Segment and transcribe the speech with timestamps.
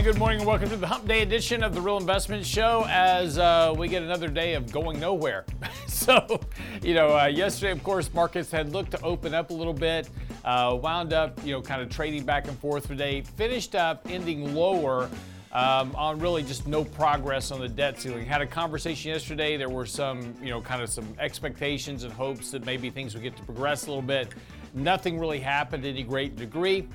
[0.00, 2.86] And good morning and welcome to the Hump Day edition of the Real Investment Show
[2.88, 5.44] as uh, we get another day of going nowhere.
[5.86, 6.40] so,
[6.82, 10.08] you know, uh, yesterday, of course, markets had looked to open up a little bit,
[10.46, 14.54] uh, wound up, you know, kind of trading back and forth today, finished up ending
[14.54, 15.10] lower.
[15.52, 18.24] Um, on really just no progress on the debt ceiling.
[18.24, 19.56] Had a conversation yesterday.
[19.56, 23.24] There were some, you know, kind of some expectations and hopes that maybe things would
[23.24, 24.28] get to progress a little bit.
[24.74, 26.86] Nothing really happened to any great degree.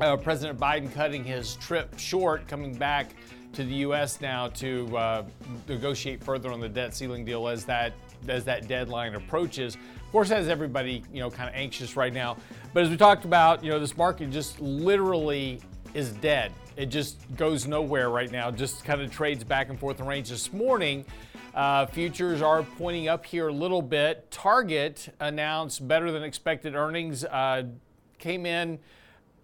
[0.00, 3.14] Uh, President Biden cutting his trip short, coming back
[3.52, 4.20] to the U.S.
[4.20, 5.24] now to uh,
[5.68, 7.92] negotiate further on the debt ceiling deal as that
[8.26, 9.76] as that deadline approaches.
[9.76, 12.36] Of course, has everybody you know kind of anxious right now.
[12.72, 15.60] But as we talked about, you know this market just literally
[15.94, 16.52] is dead.
[16.76, 18.50] It just goes nowhere right now.
[18.50, 20.28] Just kind of trades back and forth in range.
[20.28, 21.04] This morning,
[21.54, 24.28] uh, futures are pointing up here a little bit.
[24.32, 27.24] Target announced better than expected earnings.
[27.24, 27.62] Uh,
[28.18, 28.80] came in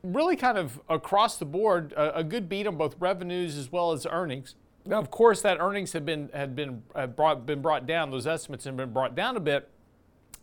[0.03, 3.93] really kind of across the board a, a, good beat on both revenues as well
[3.93, 4.55] as earnings.
[4.87, 8.11] Now, of course, that earnings had been had been had brought been brought down.
[8.11, 9.69] Those estimates have been brought down a bit,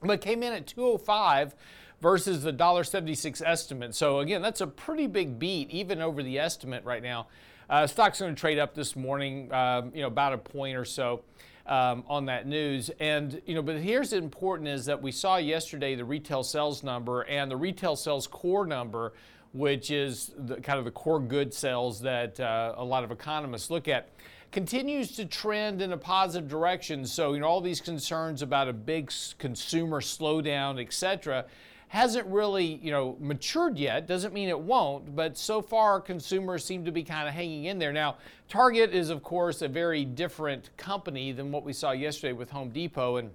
[0.01, 1.55] but came in at 205
[1.99, 3.95] versus the $1.76 estimate.
[3.95, 7.27] So again, that's a pretty big beat even over the estimate right now.
[7.69, 10.85] Uh, stock's going to trade up this morning, um, you know, about a point or
[10.85, 11.23] so.
[11.65, 12.89] Um, on that news.
[13.01, 17.23] And you know, but here's important is that we saw yesterday the retail sales number
[17.23, 19.11] and the retail sales core number
[19.57, 23.69] which is the, kind of the core good sales that uh, a lot of economists
[23.69, 24.09] look at,
[24.51, 27.05] continues to trend in a positive direction.
[27.05, 31.45] So, you know, all these concerns about a big consumer slowdown, et cetera,
[31.89, 34.07] hasn't really, you know, matured yet.
[34.07, 37.79] Doesn't mean it won't, but so far consumers seem to be kind of hanging in
[37.79, 37.93] there.
[37.93, 38.17] Now,
[38.49, 42.69] Target is, of course, a very different company than what we saw yesterday with Home
[42.69, 43.31] Depot and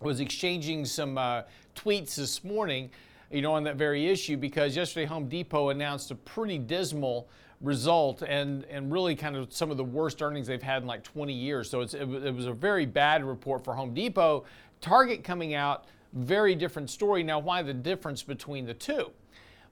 [0.00, 1.42] was exchanging some uh,
[1.74, 2.90] tweets this morning
[3.30, 7.28] you know, on that very issue because yesterday Home Depot announced a pretty dismal
[7.60, 11.02] result and, and really kind of some of the worst earnings they've had in like
[11.04, 11.70] 20 years.
[11.70, 14.44] So it, it was a very bad report for Home Depot.
[14.80, 17.22] Target coming out, very different story.
[17.22, 19.10] Now, why the difference between the two?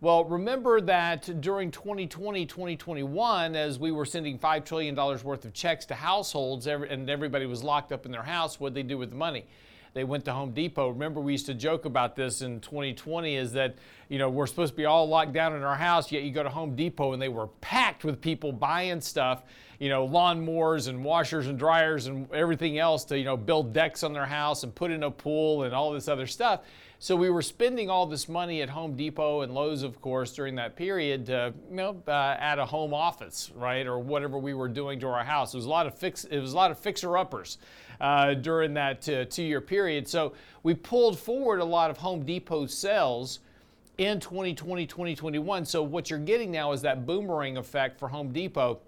[0.00, 5.84] Well, remember that during 2020, 2021, as we were sending $5 trillion worth of checks
[5.86, 9.10] to households and everybody was locked up in their house, what did they do with
[9.10, 9.44] the money?
[9.98, 10.90] They went to Home Depot.
[10.90, 13.74] Remember, we used to joke about this in 2020 is that,
[14.08, 16.44] you know, we're supposed to be all locked down in our house, yet you go
[16.44, 19.42] to Home Depot and they were packed with people buying stuff,
[19.78, 24.02] you know, lawnmowers and washers and dryers and everything else to, you know, build decks
[24.02, 26.62] on their house and put in a pool and all this other stuff.
[27.00, 30.56] So we were spending all this money at Home Depot and Lowe's, of course, during
[30.56, 34.66] that period to, you know, uh, at a home office, right, or whatever we were
[34.66, 35.54] doing to our house.
[35.54, 36.24] It was a lot of fix.
[36.24, 37.58] It was a lot of fixer-uppers
[38.00, 40.08] uh, during that uh, two-year period.
[40.08, 40.32] So
[40.64, 43.38] we pulled forward a lot of Home Depot sales
[43.98, 45.64] in 2020, 2021.
[45.66, 48.80] So what you're getting now is that boomerang effect for Home Depot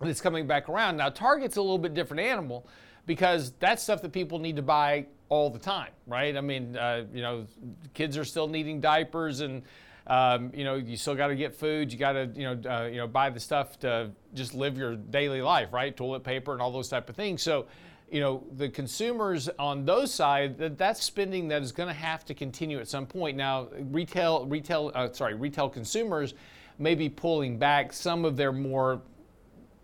[0.00, 0.96] that's coming back around.
[0.96, 2.66] Now Target's a little bit different animal
[3.06, 6.36] because that's stuff that people need to buy all the time, right?
[6.36, 7.46] I mean, uh, you know,
[7.94, 9.62] kids are still needing diapers, and
[10.06, 11.92] um, you know, you still got to get food.
[11.92, 14.94] You got to, you know, uh, you know, buy the stuff to just live your
[14.94, 15.96] daily life, right?
[15.96, 17.42] Toilet paper and all those type of things.
[17.42, 17.66] So,
[18.10, 22.24] you know, the consumers on those side, that, that's spending that is going to have
[22.26, 23.36] to continue at some point.
[23.36, 26.34] Now, retail, retail, uh, sorry, retail consumers
[26.78, 29.02] may be pulling back some of their more,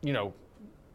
[0.03, 0.35] you know,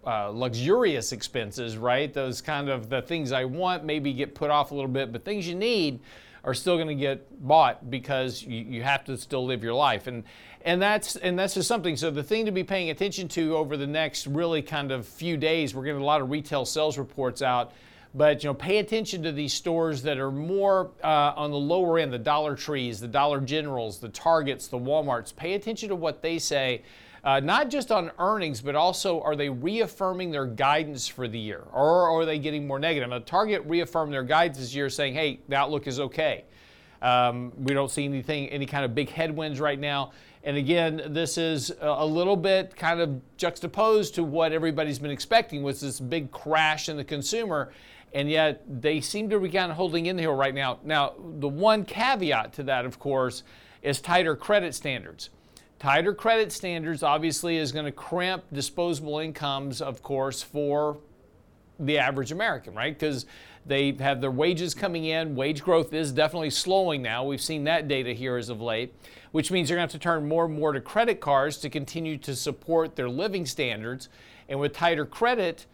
[0.05, 2.13] uh, luxurious expenses, right?
[2.13, 5.25] Those kind of the things I want maybe get put off a little bit, but
[5.25, 5.99] things you need
[6.43, 10.07] are still going to get bought because you, you have to still live your life.
[10.07, 10.23] And
[10.63, 11.97] and that's and that's just something.
[11.97, 15.35] So the thing to be paying attention to over the next really kind of few
[15.35, 17.73] days, we're getting a lot of retail sales reports out.
[18.15, 21.99] But you know, pay attention to these stores that are more uh, on the lower
[21.99, 25.35] end, the Dollar Trees, the Dollar Generals, the Targets, the WalMarts.
[25.35, 26.81] Pay attention to what they say
[27.27, 31.61] uh, not just on earnings, but also are they reaffirming their guidance for the year
[31.73, 33.09] or are they getting more negative?
[33.09, 36.45] Now, Target reaffirmed their guidance this year saying, hey, the outlook is okay.
[37.01, 40.13] Um, we don't see anything, any kind of big headwinds right now.
[40.45, 45.63] And again, this is a little bit kind of juxtaposed to what everybody's been expecting
[45.63, 47.73] was this big crash in the consumer.
[48.13, 50.79] And yet they seem to be kind of holding in here right now.
[50.81, 53.43] Now, the one caveat to that, of course,
[53.81, 55.29] is tighter credit standards.
[55.79, 60.97] Tighter credit standards obviously is going to crimp disposable incomes, of course, for
[61.79, 62.97] the average American, right?
[62.97, 63.27] Because
[63.67, 65.35] They have their wages coming in.
[65.35, 67.25] Wage growth is definitely slowing now.
[67.25, 68.93] We've seen that data here as of late,
[69.33, 71.69] which means they're going to have to turn more and more to credit cards to
[71.69, 74.07] continue to support their living standards.
[74.47, 75.65] And with tighter credit,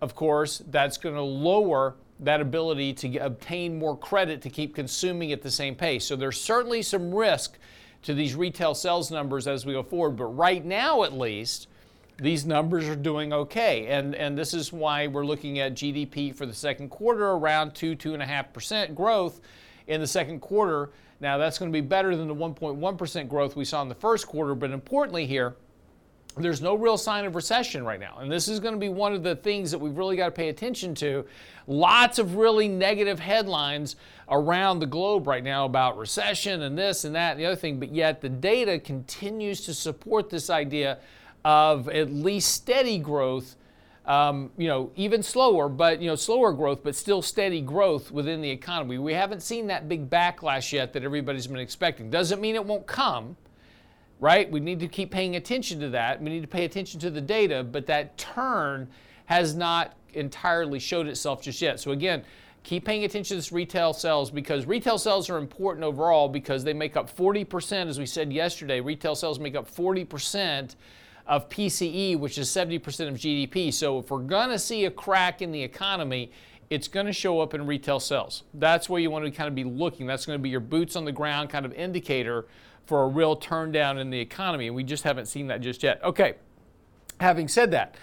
[0.00, 5.30] of course, that's going to lower that ability to obtain more credit to keep consuming
[5.32, 6.06] at the same pace.
[6.06, 7.58] So there's certainly some risk
[8.02, 10.16] to these retail sales numbers as we go forward.
[10.16, 11.68] But right now, at least,
[12.18, 13.86] these numbers are doing okay.
[13.86, 17.96] And, and this is why we're looking at GDP for the second quarter around 2,
[17.96, 19.40] 2.5% growth
[19.86, 20.90] in the second quarter.
[21.20, 24.26] Now, that's going to be better than the 1.1% growth we saw in the first
[24.26, 24.54] quarter.
[24.54, 25.54] But importantly, here,
[26.36, 28.18] there's no real sign of recession right now.
[28.18, 30.30] And this is going to be one of the things that we've really got to
[30.32, 31.24] pay attention to.
[31.66, 33.96] Lots of really negative headlines
[34.28, 37.78] around the globe right now about recession and this and that and the other thing,
[37.78, 40.98] but yet the data continues to support this idea
[41.44, 43.56] of at least steady growth.
[44.04, 48.40] Um, you know, even slower, but you know, slower growth, but still steady growth within
[48.40, 48.98] the economy.
[48.98, 52.10] We haven't seen that big backlash yet that everybody's been expecting.
[52.10, 53.36] Doesn't mean it won't come,
[54.22, 54.48] right?
[54.48, 56.22] We need to keep paying attention to that.
[56.22, 58.88] We need to pay attention to the data, but that turn
[59.24, 61.80] has not entirely showed itself just yet.
[61.80, 62.22] So again,
[62.62, 66.72] keep paying attention to this retail sales because retail sales are important overall because they
[66.72, 68.80] make up 40%, as we said yesterday.
[68.80, 70.76] Retail sales make up 40%
[71.26, 72.76] of PCE, which is 70%
[73.08, 73.74] of GDP.
[73.74, 76.30] So if we're to see a crack in the economy,
[76.70, 78.44] it's going to show up in retail sales.
[78.54, 80.06] That's where you want to kind of be looking.
[80.06, 82.46] That's going to be your boots on the ground kind of indicator
[82.86, 84.66] for a real turn down in the economy.
[84.66, 86.02] And we just haven't seen that just yet.
[86.02, 86.34] Okay,
[87.20, 87.96] having said that,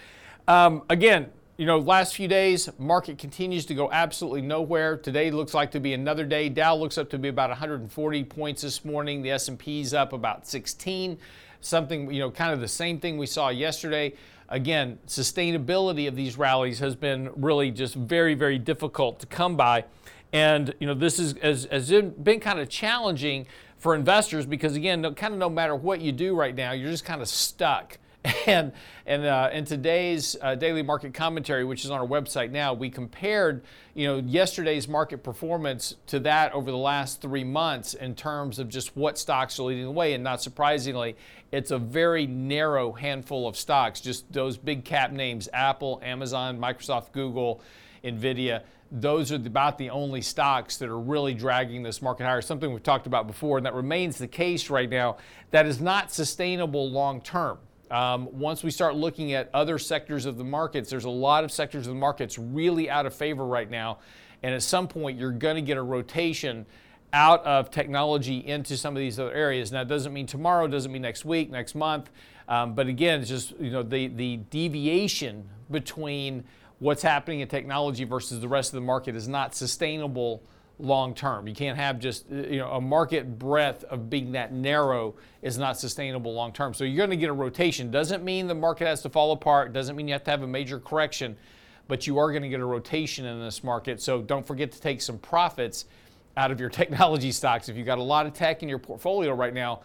[0.48, 4.96] um, again, you know, last few days, market continues to go absolutely nowhere.
[4.96, 6.48] Today looks like to be another day.
[6.48, 9.22] Dow looks up to be about 140 points this morning.
[9.22, 11.18] The S&P's up about 16
[11.62, 14.14] something, you know, kind of the same thing we saw yesterday.
[14.48, 19.86] Again, sustainability of these rallies has been really just very, very difficult to come by.
[20.32, 23.48] And, you know, this is, has, has been kind of challenging
[23.80, 26.92] for investors because, again, no, kind of no matter what you do right now, you're
[26.92, 27.98] just kind of stuck
[28.46, 28.74] And
[29.06, 32.90] and uh, in today's uh, daily market commentary, which is on our website now, we
[32.90, 38.60] compared you know yesterday's market performance to that over the last three months in terms
[38.60, 40.14] of just what stocks are leading the way.
[40.14, 41.16] And not surprisingly,
[41.52, 47.12] it's a very narrow handful of stocks, just those big cap names: Apple, Amazon, Microsoft,
[47.14, 47.62] Google,
[48.04, 52.42] Nvidia those are about the only stocks that are really dragging this market higher.
[52.42, 55.18] Something we've talked about before, and that remains the case right now.
[55.52, 57.60] That is not sustainable long term.
[57.92, 61.52] Um, once we start looking at other sectors of the markets, there's a lot of
[61.52, 64.00] sectors of the markets really out of favor right now.
[64.44, 66.66] And at some point, you're going to get a rotation
[67.12, 69.72] out of technology into some of these other areas.
[69.72, 72.10] Now, it doesn't mean tomorrow, doesn't mean next week, next month.
[72.48, 76.44] Um, but again, it's just you know the the deviation between
[76.80, 80.42] what's happening in technology versus the rest of the market is not sustainable
[80.80, 81.48] long term.
[81.48, 85.58] You can't have just uh, you know a market breadth of being that narrow is
[85.58, 86.74] not sustainable long term.
[86.74, 87.92] So you're going to get a rotation.
[87.92, 89.74] Doesn't mean the market has to fall apart.
[89.74, 91.38] Doesn't mean you have to have a major correction,
[91.88, 94.02] but you are going to get a rotation in this market.
[94.02, 95.86] So don't forget to take some profits
[96.38, 97.68] out of your technology stocks.
[97.68, 99.82] If you've got a lot of tech in your portfolio right now,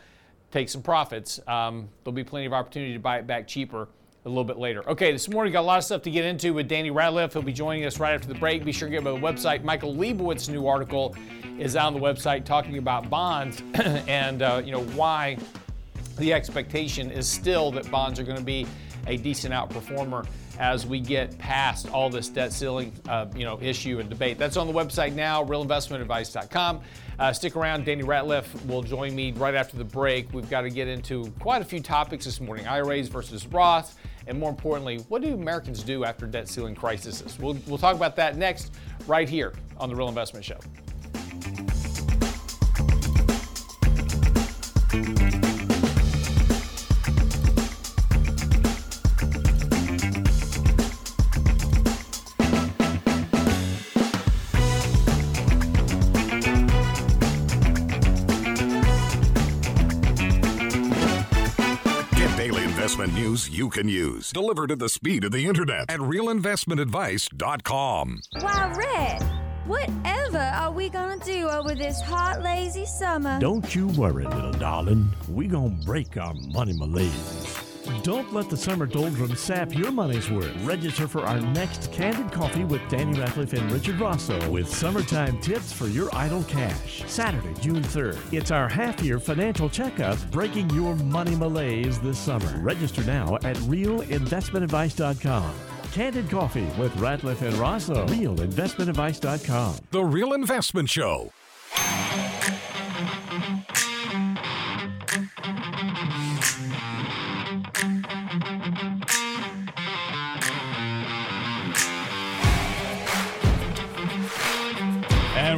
[0.53, 1.41] take some profits.
[1.49, 3.89] Um, there'll be plenty of opportunity to buy it back cheaper
[4.25, 4.89] a little bit later.
[4.89, 7.33] Okay, this morning got a lot of stuff to get into with Danny Ratliff.
[7.35, 8.65] He'll be joining us right after the break.
[8.65, 9.65] Be sure to get to the website.
[9.65, 11.15] Michael Lebowitz's new article
[11.59, 15.37] is on the website talking about bonds and uh, you know why
[16.19, 18.67] the expectation is still that bonds are going to be
[19.07, 20.27] a decent outperformer
[20.59, 24.39] as we get past all this debt ceiling, uh, you know, issue and debate.
[24.39, 26.81] That's on the website now, realinvestmentadvice.com.
[27.19, 27.85] Uh, stick around.
[27.85, 30.33] Danny Ratliff will join me right after the break.
[30.33, 34.39] We've got to get into quite a few topics this morning: IRAs versus Roth, and
[34.39, 37.23] more importantly, what do Americans do after debt ceiling crises?
[37.39, 38.73] We'll, we'll talk about that next,
[39.07, 40.59] right here on the Real Investment Show.
[64.25, 64.33] Can use.
[64.45, 68.21] Delivered at the speed of the internet at realinvestmentadvice.com.
[68.41, 69.23] Why, Red,
[69.67, 73.39] whatever are we gonna do over this hot, lazy summer?
[73.41, 75.09] Don't you worry, little darling.
[75.29, 77.44] We gonna break our money malaise.
[78.05, 80.55] Don't let the summer doldrums sap your money's worth.
[80.63, 85.73] Register for our next Candid Coffee with Danny Ratliff and Richard Rosso with summertime tips
[85.73, 87.03] for your idle cash.
[87.07, 88.19] Saturday, June 3rd.
[88.31, 92.59] It's our half year financial checkup breaking your money malaise this summer.
[92.59, 95.55] Register now at realinvestmentadvice.com.
[95.93, 98.07] Candid Coffee with Ratliff and Rosso.
[98.09, 99.77] RealInvestmentAdvice.com.
[99.93, 101.33] The Real Investment Show.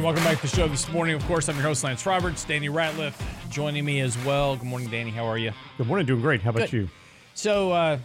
[0.07, 1.13] Welcome back to the show this morning.
[1.15, 2.45] Of course, I'm your host, Lance Roberts.
[2.45, 3.13] Danny Ratliff
[3.49, 4.55] joining me as well.
[4.55, 5.11] Good morning, Danny.
[5.11, 5.51] How are you?
[5.77, 6.05] Good morning.
[6.05, 6.41] Doing great.
[6.41, 6.73] How about Good.
[6.73, 6.89] you?
[7.33, 7.97] So, uh,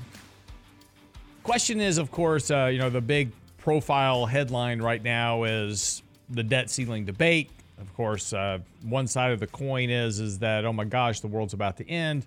[1.44, 6.42] question is, of course, uh, you know, the big profile headline right now is the
[6.42, 7.50] debt ceiling debate.
[7.80, 11.28] Of course, uh, one side of the coin is is that oh my gosh, the
[11.28, 12.26] world's about to end,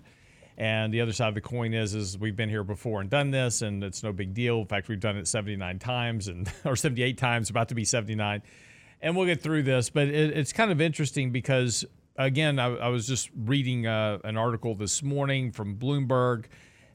[0.56, 3.30] and the other side of the coin is is we've been here before and done
[3.30, 4.60] this, and it's no big deal.
[4.60, 8.40] In fact, we've done it 79 times and or 78 times, about to be 79,
[9.06, 9.88] and we'll get through this.
[9.88, 11.84] But it, it's kind of interesting because
[12.16, 16.46] again, I, I was just reading uh, an article this morning from Bloomberg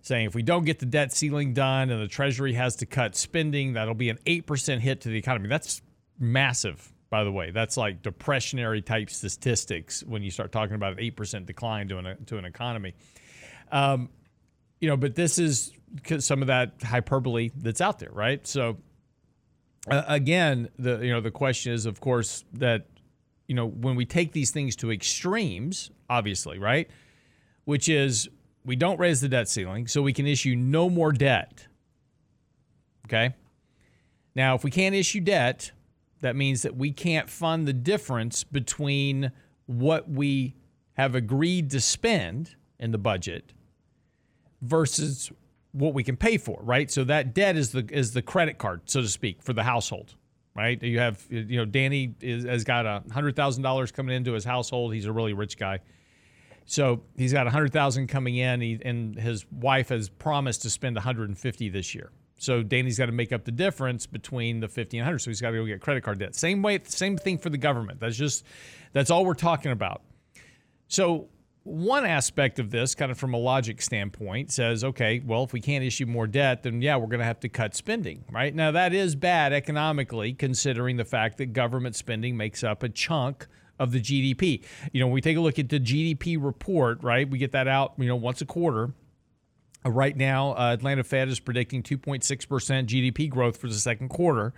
[0.01, 3.15] saying if we don't get the debt ceiling done and the Treasury has to cut
[3.15, 5.47] spending, that'll be an 8% hit to the economy.
[5.47, 5.81] That's
[6.19, 7.51] massive, by the way.
[7.51, 12.25] That's like depressionary type statistics when you start talking about an 8% decline to an,
[12.25, 12.93] to an economy.
[13.71, 14.09] Um,
[14.81, 15.71] you know, but this is
[16.19, 18.45] some of that hyperbole that's out there, right?
[18.45, 18.79] So,
[19.89, 22.87] uh, again, the you know the question is, of course, that
[23.47, 26.89] you know when we take these things to extremes, obviously, right?
[27.65, 28.29] Which is
[28.63, 31.67] we don't raise the debt ceiling, so we can issue no more debt.
[33.07, 33.33] Okay.
[34.35, 35.71] Now, if we can't issue debt,
[36.21, 39.31] that means that we can't fund the difference between
[39.65, 40.55] what we
[40.93, 43.53] have agreed to spend in the budget
[44.61, 45.31] versus
[45.71, 46.89] what we can pay for, right?
[46.91, 50.15] So that debt is the is the credit card, so to speak, for the household,
[50.55, 50.81] right?
[50.81, 54.43] You have you know Danny is, has got a hundred thousand dollars coming into his
[54.43, 54.93] household.
[54.93, 55.79] He's a really rich guy,
[56.65, 60.69] so he's got a hundred thousand coming in, he, and his wife has promised to
[60.69, 62.11] spend one hundred and fifty this year.
[62.37, 65.19] So Danny's got to make up the difference between the fifty and hundred.
[65.19, 66.35] So he's got to go get credit card debt.
[66.35, 67.99] Same way, same thing for the government.
[67.99, 68.45] That's just
[68.93, 70.01] that's all we're talking about.
[70.87, 71.29] So
[71.63, 75.61] one aspect of this, kind of from a logic standpoint, says, okay, well, if we
[75.61, 78.53] can't issue more debt, then yeah, we're going to have to cut spending, right?
[78.53, 83.47] Now, that is bad economically, considering the fact that government spending makes up a chunk
[83.77, 84.63] of the GDP.
[84.91, 87.67] You know, when we take a look at the GDP report, right, we get that
[87.67, 88.93] out, you know, once a quarter.
[89.85, 92.21] Uh, Right now, uh, Atlanta Fed is predicting 2.6%
[92.85, 94.53] GDP growth for the second quarter.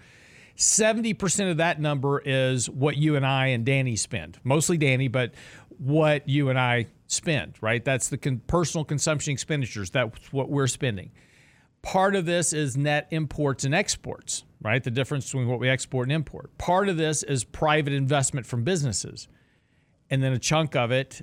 [0.55, 4.39] 70% of that number is what you and I and Danny spend.
[4.43, 5.33] Mostly Danny, but
[5.79, 7.83] what you and I spend, right?
[7.83, 9.89] That's the con- personal consumption expenditures.
[9.89, 11.11] That's what we're spending.
[11.81, 14.83] Part of this is net imports and exports, right?
[14.83, 16.57] The difference between what we export and import.
[16.57, 19.27] Part of this is private investment from businesses.
[20.09, 21.21] And then a chunk of it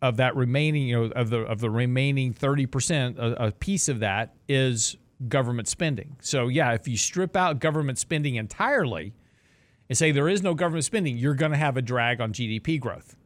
[0.00, 4.00] of that remaining, you know, of the of the remaining 30%, a, a piece of
[4.00, 4.96] that is
[5.28, 6.16] government spending.
[6.20, 9.14] So yeah, if you strip out government spending entirely
[9.88, 12.80] and say there is no government spending, you're going to have a drag on GDP
[12.80, 13.16] growth.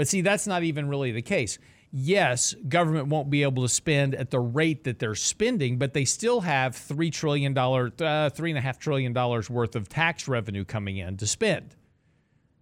[0.00, 1.58] But see, that's not even really the case.
[1.92, 6.06] Yes, government won't be able to spend at the rate that they're spending, but they
[6.06, 10.26] still have three trillion dollar, uh, three and a half trillion dollars worth of tax
[10.26, 11.76] revenue coming in to spend.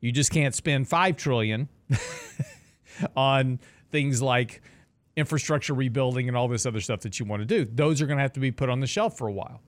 [0.00, 1.68] You just can't spend 5 trillion
[3.16, 3.60] on
[3.92, 4.60] things like
[5.14, 7.64] infrastructure rebuilding and all this other stuff that you want to do.
[7.64, 9.60] Those are going to have to be put on the shelf for a while.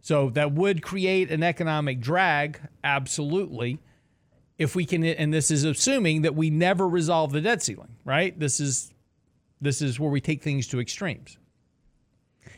[0.00, 3.78] So that would create an economic drag, absolutely.
[4.62, 8.38] If we can, and this is assuming that we never resolve the debt ceiling, right?
[8.38, 8.92] This is
[9.60, 11.36] this is where we take things to extremes.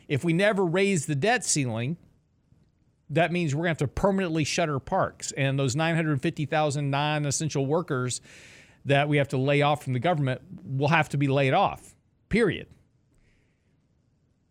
[0.06, 1.96] If we never raise the debt ceiling,
[3.08, 8.20] that means we're going to have to permanently shutter parks, and those 950,000 non-essential workers
[8.84, 11.94] that we have to lay off from the government will have to be laid off.
[12.28, 12.66] Period.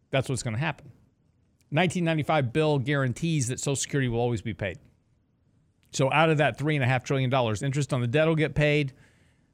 [0.09, 0.87] That's what's going to happen.
[1.69, 4.79] 1995 bill guarantees that Social Security will always be paid.
[5.93, 8.35] So out of that three and a half trillion dollars, interest on the debt will
[8.35, 8.93] get paid,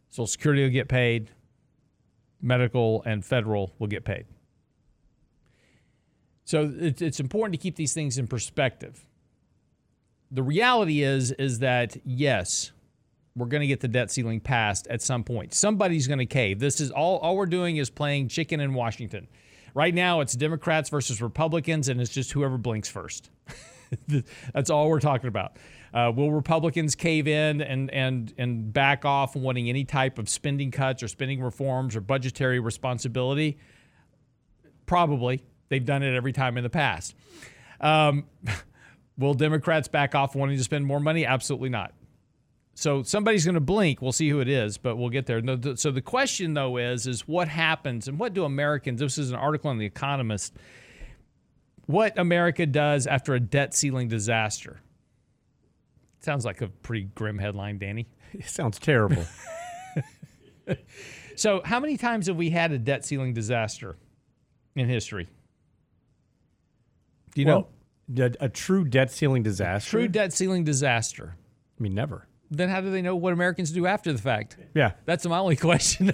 [0.09, 1.31] Social Security will get paid,
[2.41, 4.25] medical and federal will get paid.
[6.45, 9.05] So it's, important to keep these things in perspective.
[10.31, 12.71] The reality is is that yes,
[13.35, 15.53] we're going to get the debt ceiling passed at some point.
[15.53, 16.59] Somebody's going to cave.
[16.59, 19.27] This is all all we're doing is playing chicken in Washington.
[19.75, 23.29] Right now it's Democrats versus Republicans and it's just whoever blinks first.
[24.53, 25.57] That's all we're talking about.
[25.93, 30.69] Uh, will Republicans cave in and and and back off wanting any type of spending
[30.71, 33.57] cuts or spending reforms or budgetary responsibility?
[34.85, 35.43] Probably.
[35.69, 37.15] They've done it every time in the past.
[37.79, 38.25] Um,
[39.17, 41.25] will Democrats back off wanting to spend more money?
[41.25, 41.93] Absolutely not.
[42.79, 44.01] So somebody's going to blink.
[44.01, 45.41] We'll see who it is, but we'll get there.
[45.75, 49.01] So the question though is, is what happens and what do Americans?
[49.01, 50.53] This is an article on The Economist.
[51.89, 54.79] What America does after a debt ceiling disaster.
[56.19, 58.07] Sounds like a pretty grim headline, Danny.
[58.33, 59.25] It sounds terrible.
[61.35, 63.95] So, how many times have we had a debt ceiling disaster
[64.75, 65.29] in history?
[67.33, 67.67] Do you know?
[68.17, 69.89] A, a true debt ceiling disaster.
[69.89, 71.37] True debt ceiling disaster.
[71.79, 72.27] I mean, never.
[72.51, 74.57] Then how do they know what Americans do after the fact?
[74.73, 74.93] Yeah.
[75.05, 76.11] That's my only question.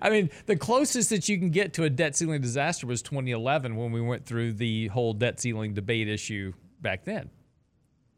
[0.00, 3.74] I mean, the closest that you can get to a debt ceiling disaster was 2011
[3.76, 7.30] when we went through the whole debt ceiling debate issue back then.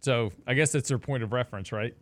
[0.01, 1.95] So I guess that's their point of reference, right?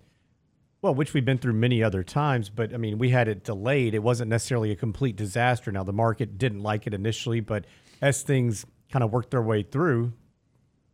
[0.83, 3.95] Well, which we've been through many other times, but I mean, we had it delayed.
[3.95, 5.73] It wasn't necessarily a complete disaster.
[5.73, 7.64] Now, the market didn't like it initially, but
[8.02, 10.12] as things kind of worked their way through,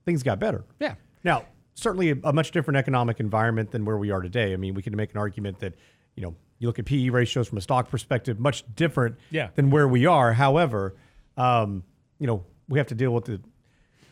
[0.05, 0.65] things got better.
[0.81, 0.95] Yeah.
[1.25, 4.53] Now, certainly a, a much different economic environment than where we are today.
[4.53, 5.75] I mean, we can make an argument that,
[6.17, 9.49] you know, you look at PE ratios from a stock perspective, much different Yeah.
[9.55, 10.33] than where we are.
[10.33, 10.95] However,
[11.37, 11.83] um,
[12.19, 13.41] you know, we have to deal with the,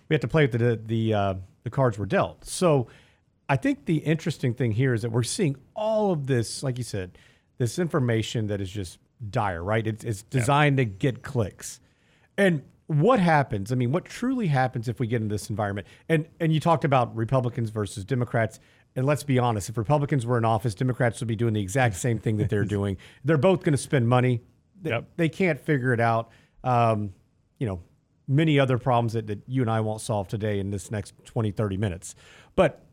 [0.08, 2.44] we have to play with the the uh, the cards we're dealt.
[2.44, 2.88] So,
[3.48, 6.84] I think the interesting thing here is that we're seeing all of this, like you
[6.84, 7.16] said,
[7.58, 8.98] this information that is just
[9.30, 9.86] dire, right?
[9.86, 11.78] It's, it's designed to get clicks.
[12.36, 13.70] And what happens?
[13.70, 15.86] I mean, what truly happens if we get in this environment?
[16.08, 18.58] And and you talked about Republicans versus Democrats.
[18.96, 21.94] And let's be honest, if Republicans were in office, Democrats would be doing the exact
[21.94, 22.96] same thing that they're doing.
[23.24, 24.42] They're both going to spend money.
[24.82, 25.04] They, Yep.
[25.16, 26.30] they can't figure it out.
[26.64, 27.12] Um,
[27.58, 27.80] you know,
[28.26, 31.52] many other problems that, that you and I won't solve today in this next 20,
[31.52, 32.14] 30 minutes.
[32.56, 32.84] But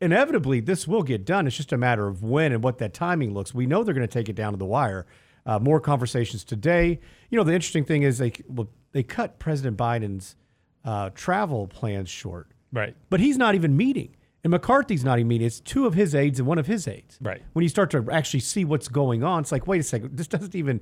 [0.00, 1.46] inevitably this will get done.
[1.46, 3.54] It's just a matter of when and what that timing looks.
[3.54, 5.06] We know they're going to take it down to the wire.
[5.44, 7.00] Uh, more conversations today.
[7.30, 10.36] You know, the interesting thing is they well, they cut President Biden's
[10.84, 12.94] uh, travel plans short, Right.
[13.10, 14.14] but he's not even meeting.
[14.44, 15.46] And McCarthy's not even meeting.
[15.46, 17.16] It's two of his aides and one of his aides.
[17.20, 17.42] Right.
[17.52, 20.26] When you start to actually see what's going on, it's like, wait a second, this
[20.26, 20.80] doesn't even.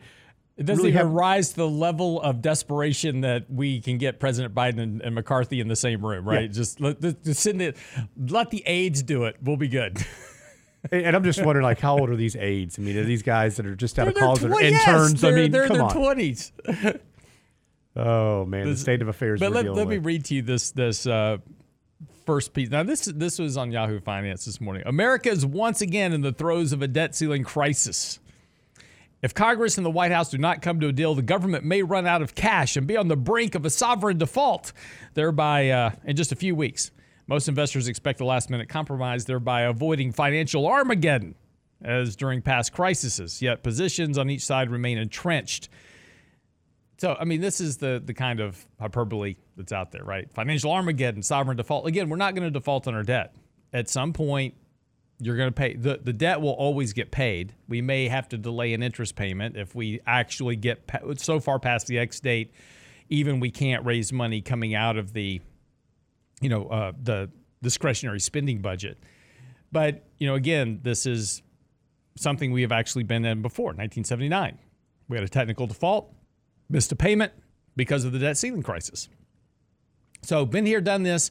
[0.56, 4.20] It doesn't really even have- rise to the level of desperation that we can get
[4.20, 6.42] President Biden and, and McCarthy in the same room, right?
[6.42, 6.46] Yeah.
[6.48, 7.78] Just let, just send it,
[8.28, 9.36] let the aides do it.
[9.42, 10.04] We'll be good.
[10.90, 12.78] And I'm just wondering, like, how old are these aides?
[12.78, 14.54] I mean, are these guys that are just out of They're in college that are
[14.54, 15.24] twen- yes, interns?
[15.24, 16.52] I mean, they're in their twenties.
[17.96, 19.40] Oh man, the state of affairs.
[19.40, 21.38] But let, let me read to you this this uh,
[22.24, 22.70] first piece.
[22.70, 24.84] Now this this was on Yahoo Finance this morning.
[24.86, 28.20] America is once again in the throes of a debt ceiling crisis.
[29.22, 31.82] If Congress and the White House do not come to a deal, the government may
[31.82, 34.72] run out of cash and be on the brink of a sovereign default,
[35.12, 36.90] thereby uh, in just a few weeks.
[37.30, 41.36] Most investors expect a last minute compromise, thereby avoiding financial Armageddon,
[41.80, 43.40] as during past crises.
[43.40, 45.68] Yet positions on each side remain entrenched.
[46.98, 50.28] So, I mean, this is the the kind of hyperbole that's out there, right?
[50.34, 51.86] Financial Armageddon, sovereign default.
[51.86, 53.36] Again, we're not going to default on our debt.
[53.72, 54.54] At some point,
[55.20, 57.54] you're going to pay the the debt will always get paid.
[57.68, 61.60] We may have to delay an interest payment if we actually get pa- so far
[61.60, 62.52] past the X date.
[63.08, 65.40] Even we can't raise money coming out of the,
[66.40, 67.30] you know, uh, the
[67.62, 68.98] discretionary spending budget.
[69.72, 71.42] But you know, again, this is
[72.16, 73.66] something we have actually been in before.
[73.66, 74.58] 1979,
[75.08, 76.12] we had a technical default
[76.68, 77.32] missed a payment
[77.76, 79.08] because of the debt ceiling crisis.
[80.22, 81.30] So, been here, done this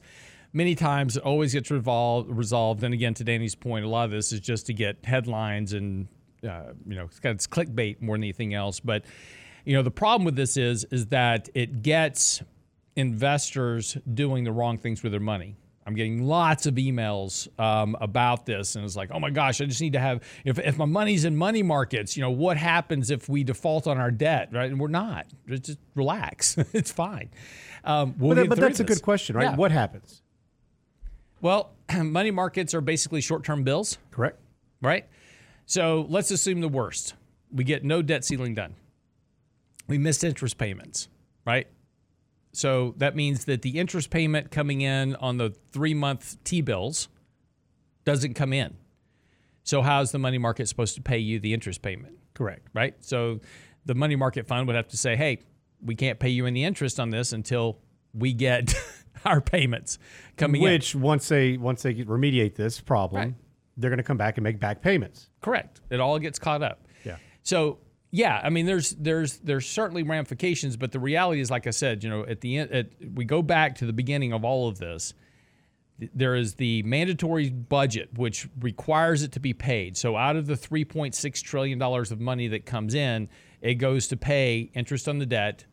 [0.52, 1.16] many times.
[1.18, 2.84] It always gets revolved, resolved.
[2.84, 6.08] And again, to Danny's point, a lot of this is just to get headlines and
[6.44, 8.80] uh, you know, it's, got, it's clickbait more than anything else.
[8.80, 9.04] But
[9.66, 12.42] you know, the problem with this is is that it gets
[13.00, 15.56] investors doing the wrong things with their money.
[15.86, 19.66] I'm getting lots of emails um, about this, and it's like, oh my gosh, I
[19.66, 23.10] just need to have if, if my money's in money markets, you know, what happens
[23.10, 24.70] if we default on our debt, right?
[24.70, 25.26] And we're not.
[25.48, 27.32] Just relax, it's fine.
[27.84, 29.46] Um, we'll But, but that's a good question, right?
[29.46, 29.56] Yeah.
[29.56, 30.22] What happens?
[31.42, 34.38] Well, money markets are basically short-term bills, Correct.
[34.82, 35.08] right?
[35.66, 37.16] So let's assume the worst.
[37.52, 38.76] We get no debt ceiling done.
[39.88, 41.08] We miss interest payments,
[41.46, 41.68] right?
[42.60, 47.08] So that means that the interest payment coming in on the three month T bills
[48.04, 48.76] doesn't come in.
[49.64, 52.16] So, how's the money market supposed to pay you the interest payment?
[52.34, 52.68] Correct.
[52.74, 52.96] Right?
[53.00, 53.40] So,
[53.86, 55.40] the money market fund would have to say, hey,
[55.82, 57.78] we can't pay you any interest on this until
[58.14, 58.74] we get
[59.26, 59.98] our payments
[60.36, 60.70] coming in.
[60.70, 63.34] Which once they once they remediate this problem, Right.
[63.78, 65.30] they're going to come back and make back payments.
[65.42, 65.80] Correct.
[65.90, 66.88] It all gets caught up.
[67.06, 67.16] Yeah.
[67.44, 67.78] So
[68.12, 72.04] yeah, I mean, there's there's there's certainly ramifications, but the reality is, like I said,
[72.04, 74.80] you know, at the end, at, we go back to the beginning of all of
[74.80, 75.14] this.
[76.16, 79.98] There is the mandatory budget, which requires it to be paid.
[79.98, 83.28] So out of the 3.6 trillion dollars of money that comes in,
[83.62, 85.66] it goes to pay interest on the debt,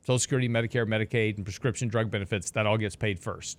[0.00, 2.50] Social Security, Medicare, Medicaid, and prescription drug benefits.
[2.52, 3.58] That all gets paid first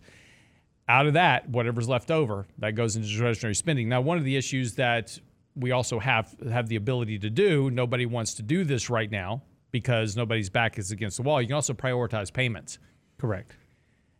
[0.87, 3.87] out of that, whatever's left over, that goes into discretionary spending.
[3.87, 5.17] Now, one of the issues that
[5.55, 9.43] we also have have the ability to do, nobody wants to do this right now,
[9.71, 11.41] because nobody's back is against the wall.
[11.41, 12.79] You can also prioritize payments.
[13.17, 13.55] Correct.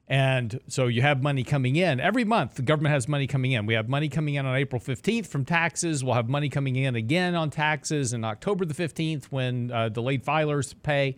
[0.08, 2.56] And so you have money coming in every month.
[2.56, 3.65] The government has money coming in.
[3.65, 6.04] We have money coming in on April 15th from taxes.
[6.04, 10.26] We'll have money coming in again on taxes in October the 15th when uh, delayed
[10.26, 11.15] filers pay.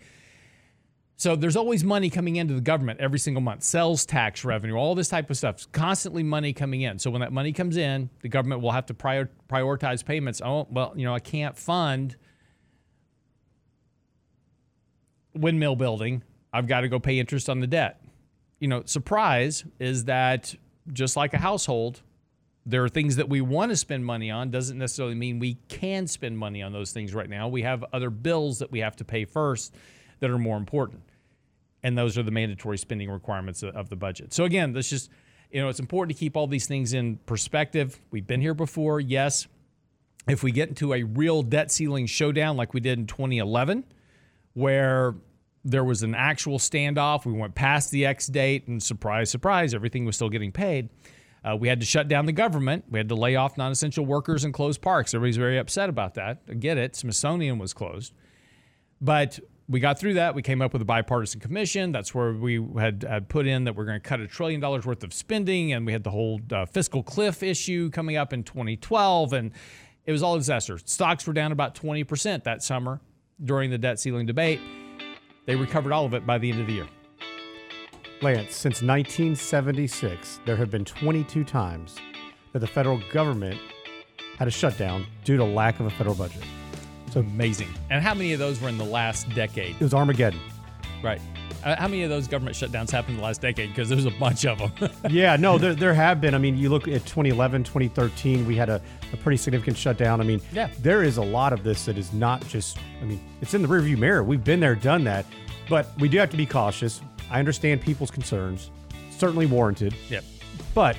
[1.17, 3.63] So there's always money coming into the government every single month.
[3.63, 5.71] Sales tax revenue, all this type of stuff.
[5.71, 6.99] Constantly money coming in.
[6.99, 10.41] So when that money comes in, the government will have to prior- prioritize payments.
[10.43, 12.17] Oh, well, you know, I can't fund
[15.33, 16.23] windmill building.
[16.51, 18.01] I've got to go pay interest on the debt
[18.59, 20.55] you know, surprise is that
[20.91, 22.01] just like a household,
[22.65, 26.07] there are things that we want to spend money on doesn't necessarily mean we can
[26.07, 27.47] spend money on those things right now.
[27.47, 29.73] We have other bills that we have to pay first
[30.19, 31.03] that are more important.
[31.83, 34.33] And those are the mandatory spending requirements of the budget.
[34.33, 35.09] So again, this just
[35.51, 37.99] you know, it's important to keep all these things in perspective.
[38.11, 39.47] We've been here before, yes.
[40.27, 43.85] If we get into a real debt ceiling showdown like we did in 2011,
[44.53, 45.15] where
[45.63, 47.25] there was an actual standoff.
[47.25, 50.89] We went past the X date, and surprise, surprise, everything was still getting paid.
[51.43, 52.85] Uh, we had to shut down the government.
[52.89, 55.13] We had to lay off non essential workers and close parks.
[55.13, 56.41] Everybody's very upset about that.
[56.49, 56.95] I get it.
[56.95, 58.13] Smithsonian was closed.
[58.99, 60.35] But we got through that.
[60.35, 61.91] We came up with a bipartisan commission.
[61.91, 64.85] That's where we had, had put in that we're going to cut a trillion dollars
[64.85, 65.73] worth of spending.
[65.73, 69.33] And we had the whole uh, fiscal cliff issue coming up in 2012.
[69.33, 69.51] And
[70.05, 70.77] it was all a disaster.
[70.85, 73.01] Stocks were down about 20% that summer
[73.43, 74.59] during the debt ceiling debate.
[75.45, 76.87] They recovered all of it by the end of the year.
[78.21, 81.97] Lance, since 1976, there have been 22 times
[82.53, 83.59] that the federal government
[84.37, 86.43] had a shutdown due to lack of a federal budget.
[87.15, 87.69] Amazing.
[87.89, 89.75] And how many of those were in the last decade?
[89.75, 90.39] It was Armageddon.
[91.03, 91.21] Right.
[91.63, 93.69] Uh, how many of those government shutdowns happened in the last decade?
[93.69, 94.91] Because there's a bunch of them.
[95.09, 96.35] yeah, no, there, there have been.
[96.35, 100.21] I mean, you look at 2011, 2013, we had a, a pretty significant shutdown.
[100.21, 100.69] I mean, yeah.
[100.79, 103.67] there is a lot of this that is not just, I mean, it's in the
[103.67, 104.23] rearview mirror.
[104.23, 105.25] We've been there, done that.
[105.67, 107.01] But we do have to be cautious.
[107.31, 108.69] I understand people's concerns,
[109.09, 109.95] certainly warranted.
[110.09, 110.23] Yep.
[110.75, 110.97] But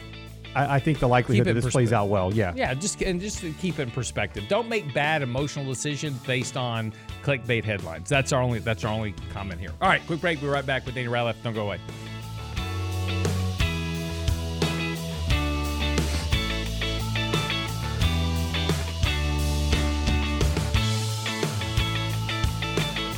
[0.57, 2.53] I, I think the likelihood that this plays out well, yeah.
[2.57, 4.45] Yeah, just and just to keep it in perspective.
[4.49, 6.92] Don't make bad emotional decisions based on
[7.23, 8.09] clickbait headlines.
[8.09, 9.73] That's our only that's our only comment here.
[9.83, 10.40] All right, quick break.
[10.40, 11.35] We'll be right back with Danny Ratliff.
[11.42, 11.79] Don't go away.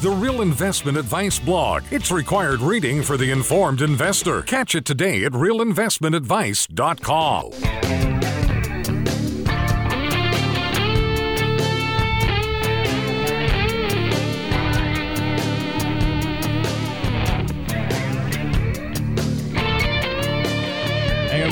[0.01, 1.83] The Real Investment Advice blog.
[1.91, 4.43] It's required reading for the informed investor.
[4.43, 7.51] Catch it today at realinvestmentadvice.com.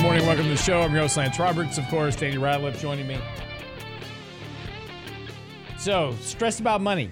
[0.03, 0.27] Morning.
[0.27, 0.83] Welcome to the show.
[0.83, 1.79] I'm your host, Lance Roberts.
[1.79, 3.19] Of course, Danny Ratliff joining me.
[5.79, 7.11] So, stressed about money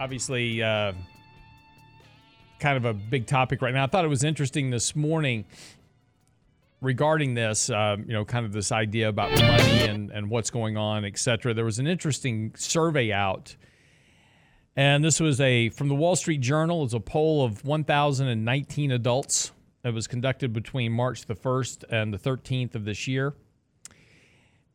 [0.00, 0.92] obviously uh,
[2.58, 3.84] kind of a big topic right now.
[3.84, 5.44] I thought it was interesting this morning
[6.80, 10.76] regarding this, uh, you know, kind of this idea about money and, and what's going
[10.76, 11.54] on, et cetera.
[11.54, 13.56] There was an interesting survey out.
[14.76, 16.84] And this was a from the Wall Street Journal.
[16.84, 19.50] It's a poll of 1,019 adults
[19.82, 23.34] that was conducted between March the 1st and the 13th of this year.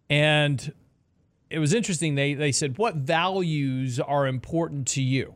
[0.10, 0.74] And
[1.54, 2.16] it was interesting.
[2.16, 5.36] They, they said, What values are important to you?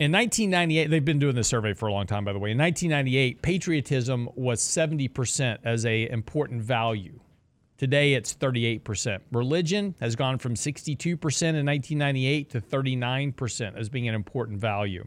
[0.00, 2.50] In 1998, they've been doing this survey for a long time, by the way.
[2.50, 7.20] In 1998, patriotism was 70% as a important value.
[7.78, 9.20] Today, it's 38%.
[9.30, 15.06] Religion has gone from 62% in 1998 to 39% as being an important value.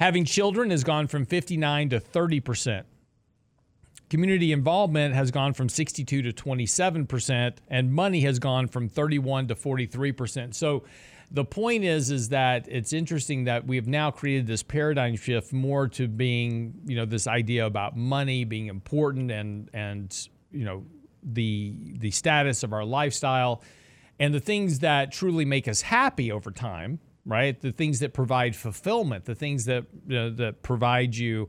[0.00, 2.84] Having children has gone from 59 to 30%
[4.10, 9.54] community involvement has gone from 62 to 27% and money has gone from 31 to
[9.54, 10.52] 43%.
[10.52, 10.82] So
[11.30, 15.52] the point is is that it's interesting that we have now created this paradigm shift
[15.52, 20.84] more to being, you know, this idea about money being important and and you know
[21.22, 23.62] the the status of our lifestyle
[24.18, 27.60] and the things that truly make us happy over time, right?
[27.60, 31.48] The things that provide fulfillment, the things that uh, that provide you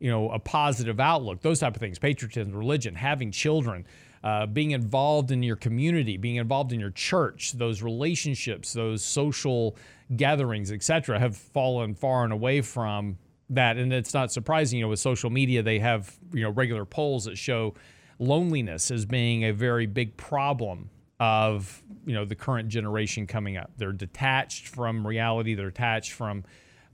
[0.00, 3.86] you know, a positive outlook, those type of things, patriotism, religion, having children,
[4.22, 9.76] uh, being involved in your community, being involved in your church, those relationships, those social
[10.16, 13.18] gatherings, etc., have fallen far and away from
[13.50, 13.76] that.
[13.76, 17.24] And it's not surprising, you know, with social media, they have, you know, regular polls
[17.24, 17.74] that show
[18.18, 23.70] loneliness as being a very big problem of, you know, the current generation coming up.
[23.76, 26.44] They're detached from reality, they're detached from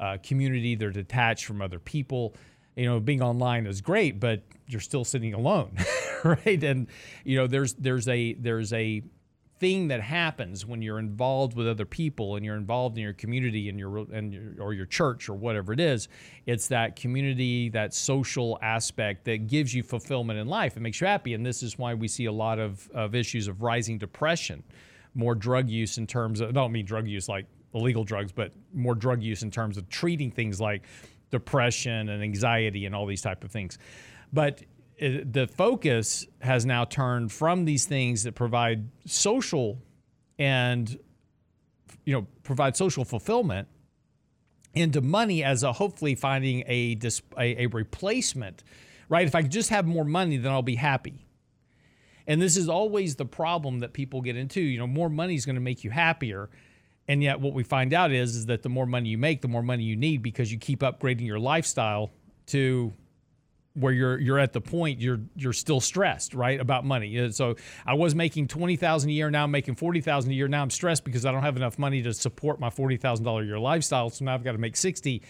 [0.01, 2.35] uh, community, they're detached from other people
[2.77, 5.77] you know, being online is great, but you're still sitting alone,
[6.25, 6.63] right?
[6.63, 6.89] And
[7.25, 9.03] you know, there's there's a there's a
[9.61, 13.69] thing that happens when you're involved with other people and you're involved in your community
[13.69, 16.09] and your and your, or your church or whatever it is
[16.45, 21.07] it's that community that social aspect that gives you fulfillment in life it makes you
[21.07, 24.63] happy and this is why we see a lot of, of issues of rising depression
[25.15, 28.53] more drug use in terms of I don't mean drug use like illegal drugs but
[28.73, 30.83] more drug use in terms of treating things like
[31.35, 33.77] depression and anxiety and all these type of things.
[34.33, 34.63] But
[34.97, 39.83] it, the focus has now turned from these things that provide social
[40.39, 40.97] and
[42.05, 43.67] you know provide social fulfillment
[44.75, 48.63] into money as a hopefully finding a, dis- a, a replacement
[49.09, 49.27] right?
[49.27, 51.27] If i just have more money then i'll be happy.
[52.27, 54.61] And this is always the problem that people get into.
[54.61, 56.51] You know more money is going to make you happier
[57.09, 59.49] and yet what we find out is, is that the more money you make the
[59.49, 62.11] more money you need because you keep upgrading your lifestyle
[62.47, 62.93] to
[63.75, 67.19] where you're you're at the point you're you're still stressed right about money.
[67.19, 70.49] Uh, so i was making 20000 a year now i'm making 40000 a year.
[70.49, 73.59] Now i'm stressed because i don't have enough money to support my $40000 a year
[73.59, 75.23] lifestyle so now i've got to make 60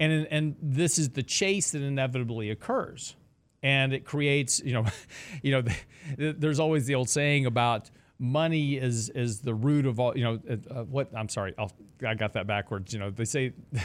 [0.00, 3.14] and and this is the chase that inevitably occurs.
[3.62, 4.86] And it creates you know
[5.42, 5.62] you know
[6.32, 10.38] there's always the old saying about money is is the root of all you know
[10.70, 11.72] uh, what i'm sorry I'll,
[12.06, 13.54] i got that backwards you know they say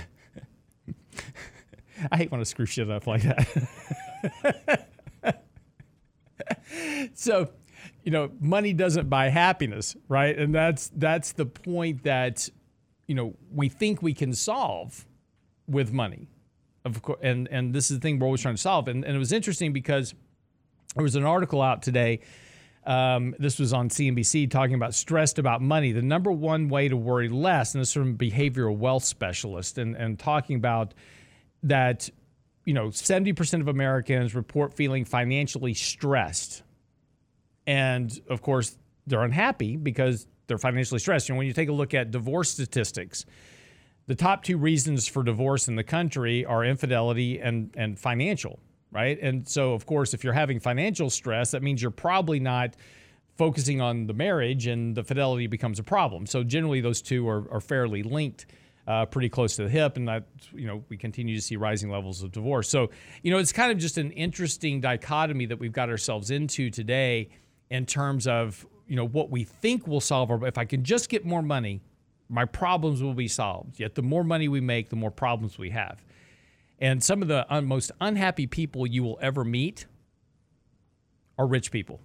[2.12, 4.88] I hate when I screw shit up like that.
[7.14, 7.50] so,
[8.04, 10.38] you know, money doesn't buy happiness, right?
[10.38, 12.50] And that's that's the point that
[13.08, 15.06] you know we think we can solve
[15.68, 16.28] with money,
[16.84, 17.20] of course.
[17.22, 18.88] And and this is the thing we're always trying to solve.
[18.88, 20.14] And, and it was interesting because
[20.96, 22.20] there was an article out today.
[22.86, 25.92] Um, this was on CNBC talking about stressed about money.
[25.92, 29.96] The number one way to worry less, and this is from behavioral wealth specialist, and
[29.96, 30.94] and talking about
[31.64, 32.10] that
[32.66, 36.64] you know 70% of Americans report feeling financially stressed.
[37.68, 41.30] And of course, they're unhappy because they're financially stressed.
[41.30, 43.26] And when you take a look at divorce statistics,
[44.08, 48.60] the top two reasons for divorce in the country are infidelity and and financial,
[48.96, 49.20] right?
[49.22, 52.76] And so of course, if you're having financial stress, that means you're probably not
[53.36, 56.26] focusing on the marriage and the fidelity becomes a problem.
[56.26, 58.46] So generally those two are, are fairly linked
[58.88, 61.90] uh, pretty close to the hip, and that you know we continue to see rising
[61.90, 62.70] levels of divorce.
[62.70, 62.92] So
[63.24, 67.30] you know it's kind of just an interesting dichotomy that we've got ourselves into today
[67.72, 70.46] in terms of you know what we think will solve our.
[70.46, 71.82] If I can just get more money,
[72.30, 73.80] my problems will be solved.
[73.80, 76.06] Yet the more money we make, the more problems we have.
[76.80, 79.86] And some of the most unhappy people you will ever meet
[81.38, 82.02] are rich people.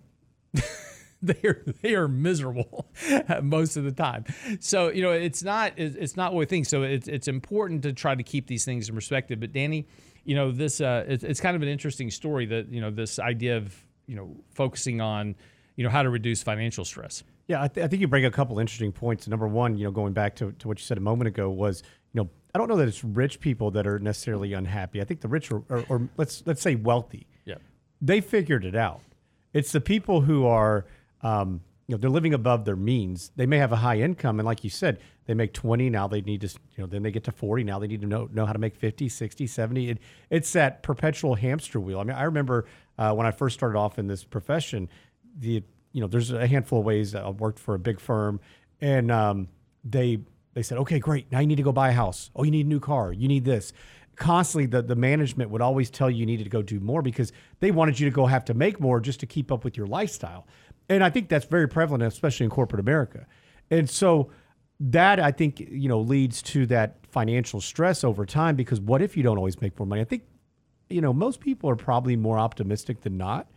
[1.22, 2.86] they are they are miserable
[3.42, 4.24] most of the time.
[4.60, 6.66] So you know it's not it's not what we think.
[6.66, 9.40] So it's it's important to try to keep these things in perspective.
[9.40, 9.86] But Danny,
[10.24, 13.18] you know this uh, it's, it's kind of an interesting story that you know this
[13.18, 13.74] idea of
[14.06, 15.34] you know focusing on
[15.76, 17.22] you know how to reduce financial stress.
[17.50, 19.26] Yeah, I, th- I think you bring a couple interesting points.
[19.26, 21.82] Number one, you know, going back to, to what you said a moment ago was,
[22.12, 25.00] you know, I don't know that it's rich people that are necessarily unhappy.
[25.00, 27.26] I think the rich are, or, or let's let's say wealthy.
[27.44, 27.56] Yeah,
[28.00, 29.02] they figured it out.
[29.52, 30.86] It's the people who are
[31.22, 31.60] um,
[31.90, 33.32] you know, they're living above their means.
[33.34, 36.20] They may have a high income, and like you said, they make 20, now they
[36.20, 38.46] need to, you know, then they get to 40, now they need to know, know
[38.46, 39.90] how to make 50, 60, 70.
[39.90, 39.98] It,
[40.30, 41.98] it's that perpetual hamster wheel.
[41.98, 44.88] I mean, I remember uh, when I first started off in this profession,
[45.36, 48.38] the, you know, there's a handful of ways I worked for a big firm,
[48.80, 49.48] and um,
[49.82, 50.20] they,
[50.54, 52.30] they said, okay, great, now you need to go buy a house.
[52.34, 53.12] Oh, you need a new car.
[53.12, 53.72] You need this
[54.16, 57.32] constantly the, the management would always tell you you needed to go do more because
[57.60, 59.86] they wanted you to go have to make more just to keep up with your
[59.86, 60.46] lifestyle
[60.90, 63.26] and I think that's very prevalent, especially in corporate America.
[63.70, 64.30] And so
[64.80, 69.16] that I think you know leads to that financial stress over time because what if
[69.16, 70.00] you don't always make more money?
[70.00, 70.24] I think
[70.90, 73.48] you know most people are probably more optimistic than not,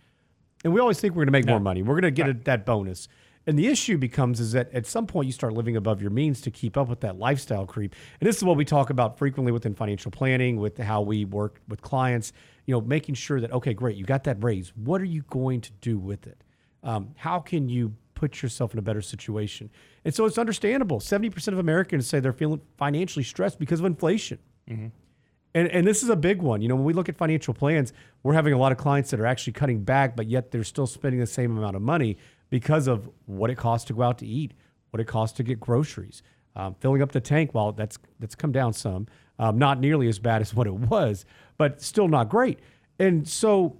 [0.64, 1.82] and we always think we're going to make more money.
[1.82, 2.36] We're going to get right.
[2.36, 3.08] a, that bonus.
[3.46, 6.40] And the issue becomes is that at some point you start living above your means
[6.42, 7.94] to keep up with that lifestyle creep.
[8.20, 11.62] And this is what we talk about frequently within financial planning, with how we work
[11.68, 12.32] with clients.
[12.66, 14.72] You know, making sure that okay, great, you got that raise.
[14.76, 16.42] What are you going to do with it?
[16.82, 19.70] Um, how can you put yourself in a better situation?
[20.06, 21.00] And so it's understandable.
[21.00, 24.40] 70% of Americans say they're feeling financially stressed because of inflation.
[24.70, 24.88] Mm-hmm.
[25.56, 26.62] And, and this is a big one.
[26.62, 29.20] You know, when we look at financial plans, we're having a lot of clients that
[29.20, 32.18] are actually cutting back, but yet they're still spending the same amount of money
[32.54, 34.54] because of what it costs to go out to eat,
[34.92, 36.22] what it costs to get groceries,
[36.56, 37.50] um, filling up the tank.
[37.52, 39.08] Well, that's that's come down some,
[39.40, 41.26] um, not nearly as bad as what it was,
[41.58, 42.60] but still not great.
[43.00, 43.76] And so,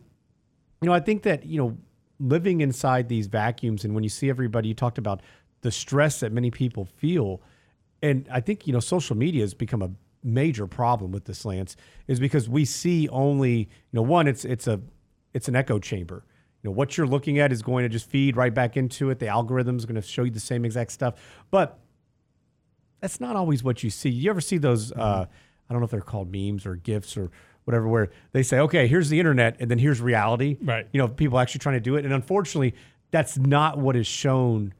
[0.82, 1.78] you know, I think that you know
[2.20, 5.22] living inside these vacuums and when you see everybody you talked about
[5.62, 7.42] the stress that many people feel
[8.02, 9.90] and i think you know social media has become a
[10.24, 11.76] major problem with this lance
[12.08, 14.80] is because we see only you know one it's it's a
[15.34, 16.24] it's an echo chamber
[16.64, 19.20] You know, what you're looking at is going to just feed right back into it.
[19.20, 21.16] The algorithm is going to show you the same exact stuff.
[21.52, 21.78] But
[23.02, 24.10] that's not always what you see.
[24.10, 24.94] You ever see those?
[24.94, 25.26] Uh,
[25.70, 27.32] I don't know if they're called memes or gifs or
[27.66, 30.88] whatever, where they say, "Okay, here's the internet, and then here's reality." Right.
[30.94, 32.76] You know, people actually trying to do it, and unfortunately,
[33.12, 34.74] that's not what is shown.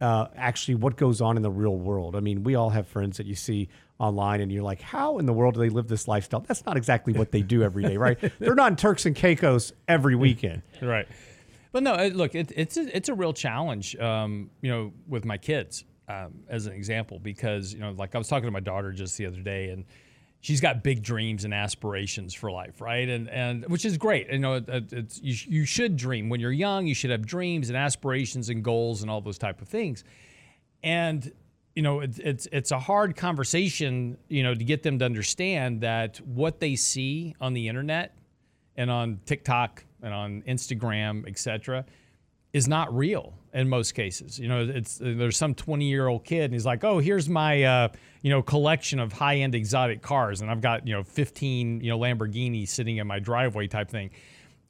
[0.00, 2.16] Uh, actually, what goes on in the real world?
[2.16, 5.26] I mean, we all have friends that you see online, and you're like, "How in
[5.26, 7.96] the world do they live this lifestyle?" That's not exactly what they do every day,
[7.96, 8.18] right?
[8.38, 10.62] They're not in Turks and Caicos every weekend.
[10.80, 11.06] Right.
[11.72, 15.36] But no, look, it, it's a, it's a real challenge, um, you know, with my
[15.36, 18.90] kids um, as an example, because you know, like I was talking to my daughter
[18.92, 19.84] just the other day, and
[20.40, 23.08] she's got big dreams and aspirations for life, right?
[23.08, 24.30] And and which is great.
[24.30, 26.86] You know, it, it- it's you, you should dream when you're young.
[26.86, 30.04] You should have dreams and aspirations and goals and all those type of things.
[30.82, 31.30] And
[31.78, 35.82] you know, it's it's it's a hard conversation, you know, to get them to understand
[35.82, 38.16] that what they see on the internet
[38.76, 41.84] and on TikTok and on Instagram, et cetera,
[42.52, 44.40] is not real in most cases.
[44.40, 47.62] You know, it's there's some 20 year old kid and he's like, oh, here's my
[47.62, 47.88] uh,
[48.22, 51.90] you know collection of high end exotic cars, and I've got you know 15 you
[51.90, 54.10] know Lamborghinis sitting in my driveway type thing.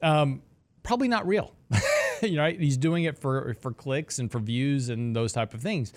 [0.02, 0.42] Um,
[0.82, 1.54] probably not real.
[2.22, 5.62] you know, he's doing it for for clicks and for views and those type of
[5.62, 5.94] things,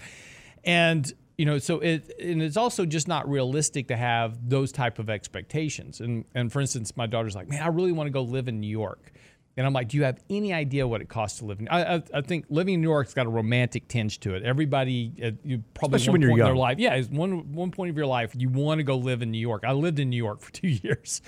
[0.63, 4.99] and you know, so it and it's also just not realistic to have those type
[4.99, 5.99] of expectations.
[5.99, 8.59] And and for instance, my daughter's like, man, I really want to go live in
[8.59, 9.11] New York.
[9.57, 11.67] And I'm like, do you have any idea what it costs to live in?
[11.67, 14.43] I, I, I think living in New York's got a romantic tinge to it.
[14.43, 16.57] Everybody, uh, you probably Especially one when you're in their young.
[16.57, 19.31] life, yeah, it's one one point of your life, you want to go live in
[19.31, 19.63] New York.
[19.65, 21.21] I lived in New York for two years.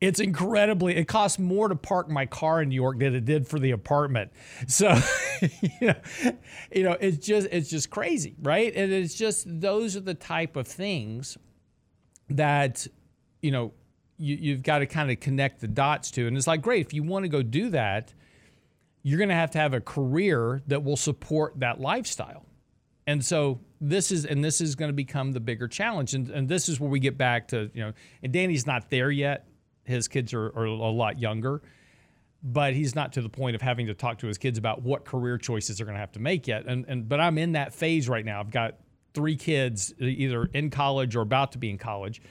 [0.00, 0.96] It's incredibly.
[0.96, 3.72] It costs more to park my car in New York than it did for the
[3.72, 4.30] apartment.
[4.68, 4.96] So,
[5.80, 8.72] you know, it's just it's just crazy, right?
[8.74, 11.36] And it's just those are the type of things
[12.30, 12.86] that
[13.42, 13.72] you know
[14.18, 16.26] you, you've got to kind of connect the dots to.
[16.26, 18.12] And it's like, great, if you want to go do that,
[19.02, 22.44] you're going to have to have a career that will support that lifestyle.
[23.06, 26.14] And so this is and this is going to become the bigger challenge.
[26.14, 29.10] And, and this is where we get back to, you know, and Danny's not there
[29.10, 29.46] yet.
[29.88, 31.62] His kids are, are a lot younger,
[32.42, 35.04] but he's not to the point of having to talk to his kids about what
[35.04, 36.66] career choices they're going to have to make yet.
[36.66, 38.40] And, and but I'm in that phase right now.
[38.40, 38.76] I've got
[39.14, 42.22] three kids either in college or about to be in college.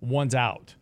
[0.00, 0.74] One's out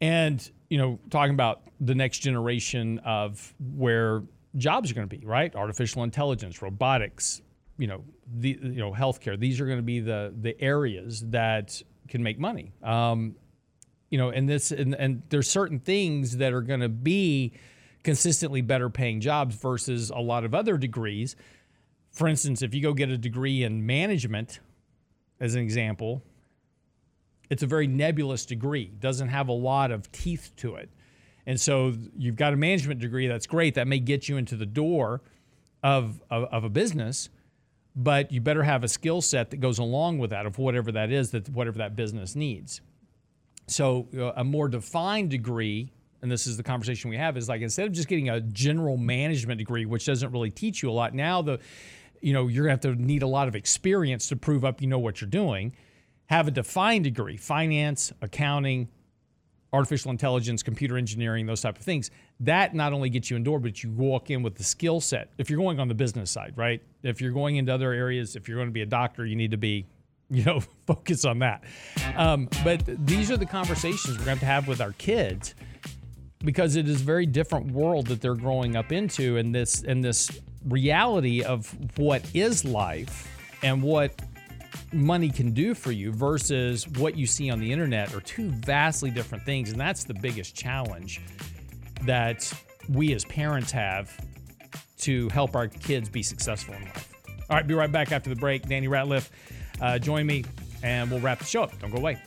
[0.00, 4.22] and you know talking about the next generation of where
[4.56, 7.42] jobs are going to be right artificial intelligence robotics
[7.78, 8.02] you know
[8.38, 12.38] the you know healthcare these are going to be the the areas that can make
[12.38, 13.34] money um,
[14.10, 17.52] you know and this and, and there's certain things that are going to be
[18.02, 21.36] consistently better paying jobs versus a lot of other degrees
[22.10, 24.60] for instance if you go get a degree in management
[25.40, 26.22] as an example
[27.50, 30.88] it's a very nebulous degree, doesn't have a lot of teeth to it.
[31.46, 34.66] And so you've got a management degree that's great, that may get you into the
[34.66, 35.20] door
[35.82, 37.28] of, of, of a business,
[37.96, 41.10] but you better have a skill set that goes along with that of whatever that
[41.10, 42.80] is, that whatever that business needs.
[43.70, 47.62] So uh, a more defined degree, and this is the conversation we have, is like
[47.62, 51.14] instead of just getting a general management degree, which doesn't really teach you a lot,
[51.14, 51.60] now the
[52.20, 54.88] you know you're gonna have to need a lot of experience to prove up you
[54.88, 55.72] know what you're doing.
[56.26, 58.88] Have a defined degree finance accounting
[59.72, 62.10] artificial intelligence computer engineering those type of things.
[62.40, 65.30] That not only gets you in door but you walk in with the skill set.
[65.38, 66.82] If you're going on the business side right?
[67.04, 69.52] If you're going into other areas if you're going to be a doctor you need
[69.52, 69.86] to be
[70.30, 71.64] you know focus on that.
[72.16, 75.54] Um, but these are the conversations we're going to have with our kids
[76.44, 80.02] because it is a very different world that they're growing up into and this and
[80.02, 80.30] this
[80.68, 83.28] reality of what is life
[83.62, 84.20] and what
[84.92, 89.10] money can do for you versus what you see on the internet are two vastly
[89.10, 89.70] different things.
[89.70, 91.20] And that's the biggest challenge
[92.02, 92.52] that
[92.88, 94.16] we as parents have
[94.98, 97.12] to help our kids be successful in life.
[97.48, 98.66] All right be right back after the break.
[98.66, 99.28] Danny ratliff
[99.80, 100.44] uh, join me
[100.82, 101.78] and we'll wrap the show up.
[101.80, 102.18] Don't go away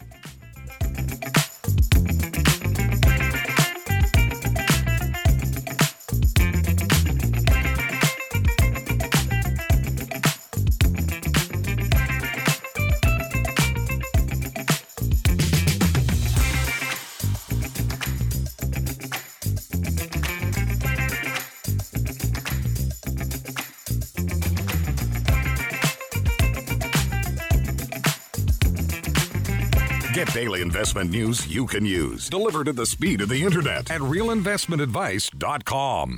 [30.74, 36.18] investment news you can use, delivered at the speed of the internet at realinvestmentadvice.com.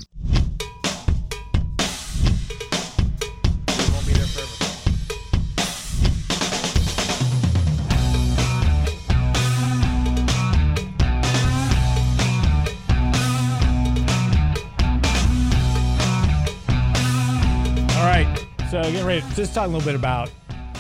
[17.89, 18.25] All right.
[18.71, 20.31] So getting ready, just talk a little bit about,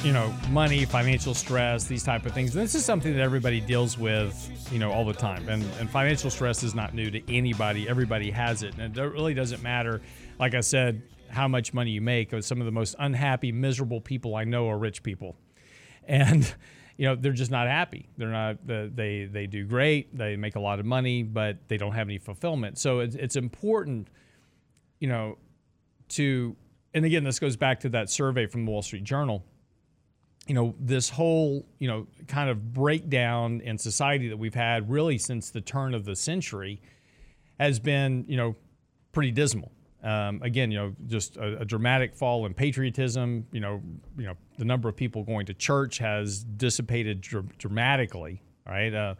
[0.05, 2.53] you know, money, financial stress, these type of things.
[2.53, 5.49] This is something that everybody deals with, you know, all the time.
[5.49, 7.89] And and financial stress is not new to anybody.
[7.89, 10.03] Everybody has it, and it really doesn't matter.
[10.39, 12.31] Like I said, how much money you make.
[12.31, 15.35] Uh, some of the most unhappy, miserable people I know are rich people,
[16.07, 16.53] and
[16.97, 18.07] you know they're just not happy.
[18.15, 18.57] They're not.
[18.67, 20.15] They they do great.
[20.15, 22.77] They make a lot of money, but they don't have any fulfillment.
[22.77, 24.09] So it's it's important,
[24.99, 25.39] you know,
[26.09, 26.55] to
[26.93, 29.43] and again, this goes back to that survey from the Wall Street Journal.
[30.47, 35.17] You know, this whole, you know, kind of breakdown in society that we've had really
[35.17, 36.81] since the turn of the century
[37.59, 38.55] has been, you know,
[39.11, 39.71] pretty dismal.
[40.03, 43.47] Um, again, you know, just a, a, dramatic fall in patriotism.
[43.51, 43.81] You know,
[44.15, 48.93] you know, the number of people going to church has dissipated dr- dramatically, right?
[48.93, 49.15] Uh,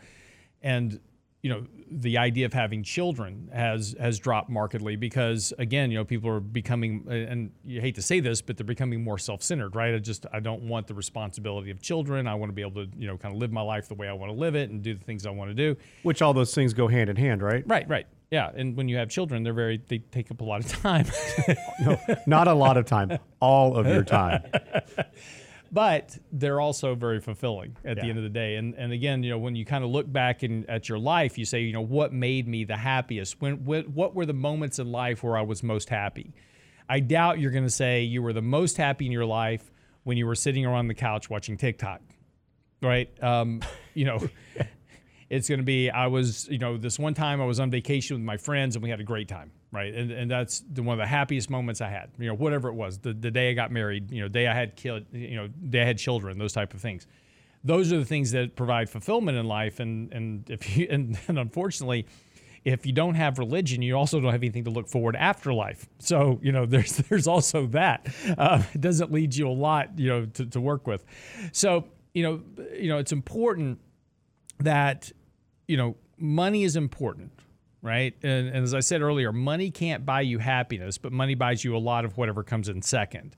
[0.62, 1.00] and
[1.46, 6.04] you know the idea of having children has has dropped markedly because again you know
[6.04, 9.94] people are becoming and you hate to say this but they're becoming more self-centered right?
[9.94, 12.28] I just i don't want the responsibility of children.
[12.28, 14.08] I want to be able to you know kind of live my life the way
[14.08, 15.78] i want to live it and do the things i want to do.
[16.02, 17.64] Which all those things go hand in hand right?
[17.68, 18.08] Right right.
[18.32, 21.06] Yeah and when you have children they're very they take up a lot of time.
[21.80, 23.20] No not a lot of time.
[23.40, 24.42] All of your time
[25.72, 28.04] but they're also very fulfilling at yeah.
[28.04, 28.56] the end of the day.
[28.56, 31.38] And and again, you know, when you kind of look back in, at your life,
[31.38, 33.42] you say, you know, what made me the happiest?
[33.42, 36.34] When what, what were the moments in life where I was most happy?
[36.88, 39.72] I doubt you're going to say you were the most happy in your life
[40.04, 42.02] when you were sitting around the couch watching TikTok,
[42.82, 43.10] right?
[43.24, 43.62] Um,
[43.94, 44.20] you know.
[45.28, 48.16] it's going to be I was, you know, this one time I was on vacation
[48.16, 49.94] with my friends and we had a great time right?
[49.94, 52.10] And, and that's the, one of the happiest moments I had.
[52.18, 54.54] You know, whatever it was, the, the day I got married, you know, day I
[54.54, 57.06] had killed, you know, day I had children, those type of things.
[57.64, 59.80] Those are the things that provide fulfillment in life.
[59.80, 62.08] And and if you and, and unfortunately,
[62.64, 65.88] if you don't have religion, you also don't have anything to look forward after life.
[66.00, 68.08] So you know, there's there's also that.
[68.38, 71.04] Uh, it doesn't lead you a lot, you know, to, to work with.
[71.52, 72.42] So you know,
[72.74, 73.80] you know, it's important
[74.60, 75.12] that
[75.68, 77.32] you know money is important
[77.86, 78.14] right?
[78.24, 81.76] And, and, as I said earlier, money can't buy you happiness, but money buys you
[81.76, 83.36] a lot of whatever comes in second.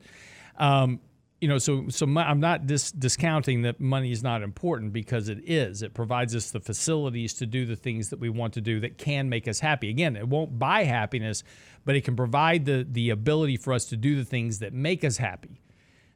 [0.57, 1.01] Um,
[1.41, 5.39] you know, so so I'm not dis- discounting that money is not important because it
[5.45, 5.83] is.
[5.83, 8.97] It provides us the facilities to do the things that we want to do that
[8.97, 9.89] can make us happy.
[9.89, 11.43] Again, it won't buy happiness,
[11.85, 15.03] but it can provide the the ability for us to do the things that make
[15.03, 15.61] us happy.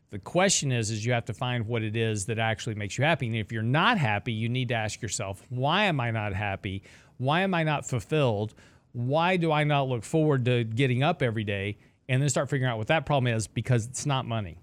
[0.09, 3.05] The question is, is you have to find what it is that actually makes you
[3.05, 3.27] happy.
[3.27, 6.84] And if you're not happy, you need to ask yourself, why am I not happy?
[7.22, 8.55] Why am I not fulfilled?
[8.93, 11.78] Why do I not look forward to getting up every day?
[12.09, 14.57] And then start figuring out what that problem is because it's not money.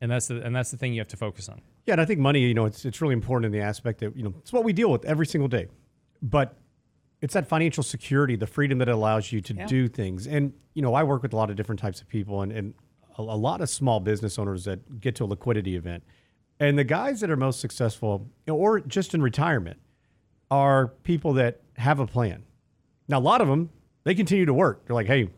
[0.00, 1.60] And that's the and that's the thing you have to focus on.
[1.86, 4.16] Yeah, and I think money, you know, it's it's really important in the aspect that,
[4.16, 5.68] you know, it's what we deal with every single day.
[6.20, 6.56] But
[7.22, 9.66] it's that financial security, the freedom that allows you to yeah.
[9.66, 10.26] do things.
[10.26, 12.74] And, you know, I work with a lot of different types of people and, and
[13.16, 16.02] a, a lot of small business owners that get to a liquidity event.
[16.58, 19.78] And the guys that are most successful, or just in retirement,
[20.50, 22.44] are people that have a plan.
[23.08, 23.70] Now, a lot of them,
[24.04, 24.86] they continue to work.
[24.86, 25.28] They're like, hey,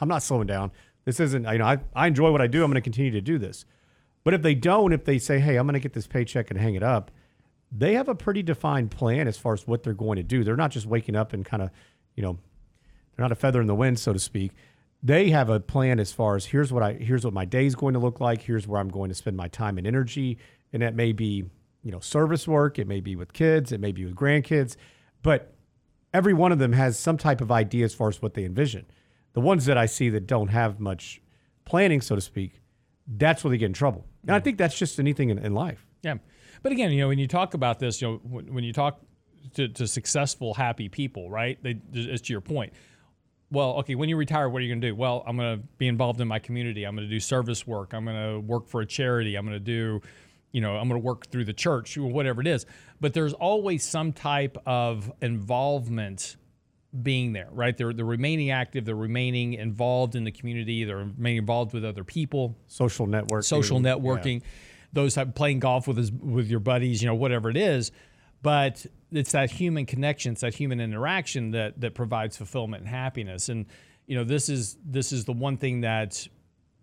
[0.00, 0.72] I'm not slowing down.
[1.04, 2.62] This isn't, you know, I, I enjoy what I do.
[2.62, 3.64] I'm going to continue to do this.
[4.24, 6.60] But if they don't, if they say, hey, I'm going to get this paycheck and
[6.60, 7.10] hang it up,
[7.70, 10.44] they have a pretty defined plan as far as what they're going to do.
[10.44, 11.70] They're not just waking up and kind of,
[12.14, 12.38] you know,
[13.16, 14.52] they're not a feather in the wind, so to speak.
[15.02, 17.74] They have a plan as far as here's what I here's what my day is
[17.74, 18.42] going to look like.
[18.42, 20.38] Here's where I'm going to spend my time and energy,
[20.72, 21.46] and that may be
[21.82, 24.76] you know, service work, it may be with kids, it may be with grandkids,
[25.22, 25.54] but
[26.14, 28.86] every one of them has some type of idea as far as what they envision.
[29.32, 31.20] The ones that I see that don't have much
[31.64, 32.60] planning, so to speak,
[33.06, 34.06] that's where they get in trouble.
[34.22, 34.44] And I mm.
[34.44, 35.86] think that's just anything in, in life.
[36.02, 36.16] Yeah.
[36.62, 39.00] But again, you know, when you talk about this, you know, when you talk
[39.54, 41.58] to, to successful, happy people, right?
[41.62, 42.72] They, it's to your point.
[43.50, 44.94] Well, okay, when you retire, what are you going to do?
[44.94, 46.84] Well, I'm going to be involved in my community.
[46.84, 47.92] I'm going to do service work.
[47.92, 49.34] I'm going to work for a charity.
[49.36, 50.00] I'm going to do
[50.52, 52.66] you know, I'm going to work through the church or whatever it is.
[53.00, 56.36] But there's always some type of involvement
[57.02, 57.76] being there, right?
[57.76, 62.04] They're, they're remaining active, they're remaining involved in the community, they're remaining involved with other
[62.04, 62.56] people.
[62.66, 63.44] Social networking.
[63.44, 64.40] Social networking.
[64.40, 64.48] Yeah.
[64.92, 67.92] Those type, playing golf with his, with your buddies, you know, whatever it is.
[68.42, 73.48] But it's that human connection, it's that human interaction that that provides fulfillment and happiness.
[73.48, 73.66] And
[74.06, 76.26] you know, this is this is the one thing that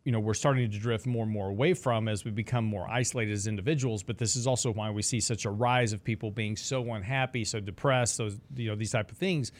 [0.03, 2.89] you know we're starting to drift more and more away from as we become more
[2.89, 6.31] isolated as individuals but this is also why we see such a rise of people
[6.31, 9.51] being so unhappy so depressed those you know these type of things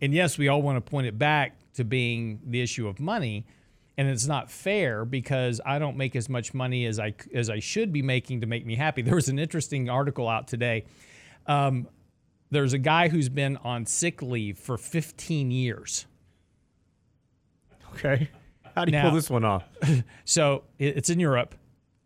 [0.00, 3.46] and yes we all want to point it back to being the issue of money
[3.98, 7.58] and it's not fair because I don't make as much money as I as I
[7.58, 9.02] should be making to make me happy.
[9.08, 10.84] There was an interesting article out today.
[11.46, 11.88] Um,
[12.50, 16.06] there's a guy who's been on sick leave for 15 years.
[17.94, 18.30] Okay.
[18.78, 19.64] How do you Now- pull this one off?
[20.24, 21.54] So it's in Europe.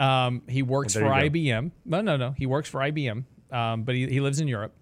[0.00, 1.28] Um, he works Well, for go.
[1.28, 1.70] IBM.
[1.84, 2.30] No, no, no.
[2.36, 4.72] He works for IBM, um, but he, he lives in Europe.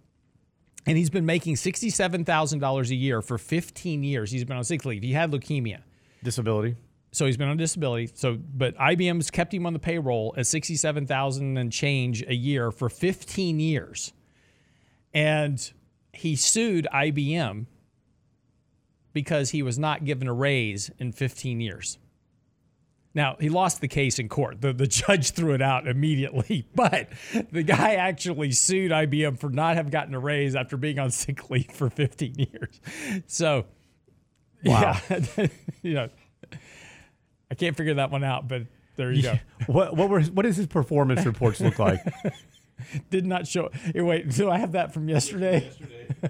[0.87, 4.31] And he's been making $67,000 a year for 15 years.
[4.31, 5.03] He's been on sick leave.
[5.03, 5.81] He had leukemia.
[6.23, 6.77] Disability.
[7.13, 8.11] So he's been on disability.
[8.15, 12.89] So, but IBM's kept him on the payroll at 67,000 and change a year for
[12.89, 14.13] 15 years.
[15.13, 15.71] And
[16.13, 17.67] he sued IBM
[19.13, 21.99] because he was not given a raise in 15 years.
[23.13, 24.61] Now, he lost the case in court.
[24.61, 27.09] The, the judge threw it out immediately, but
[27.51, 31.51] the guy actually sued IBM for not have gotten a raise after being on sick
[31.51, 32.81] leave for 15 years.
[33.27, 33.67] So,
[34.65, 35.01] Wow.
[35.09, 35.47] yeah,
[35.83, 36.09] you know,
[37.51, 38.63] I can't figure that one out, but
[38.97, 39.39] there you go.
[39.67, 42.01] What what were what does his performance reports look like?
[43.11, 43.71] Did not show.
[43.73, 45.71] Hey, wait, do I have that from yesterday?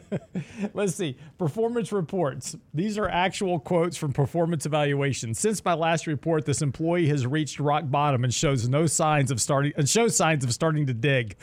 [0.74, 1.16] Let's see.
[1.38, 2.56] Performance reports.
[2.74, 5.38] These are actual quotes from performance evaluations.
[5.38, 9.40] Since my last report, this employee has reached rock bottom and shows no signs of
[9.40, 11.36] starting and shows signs of starting to dig.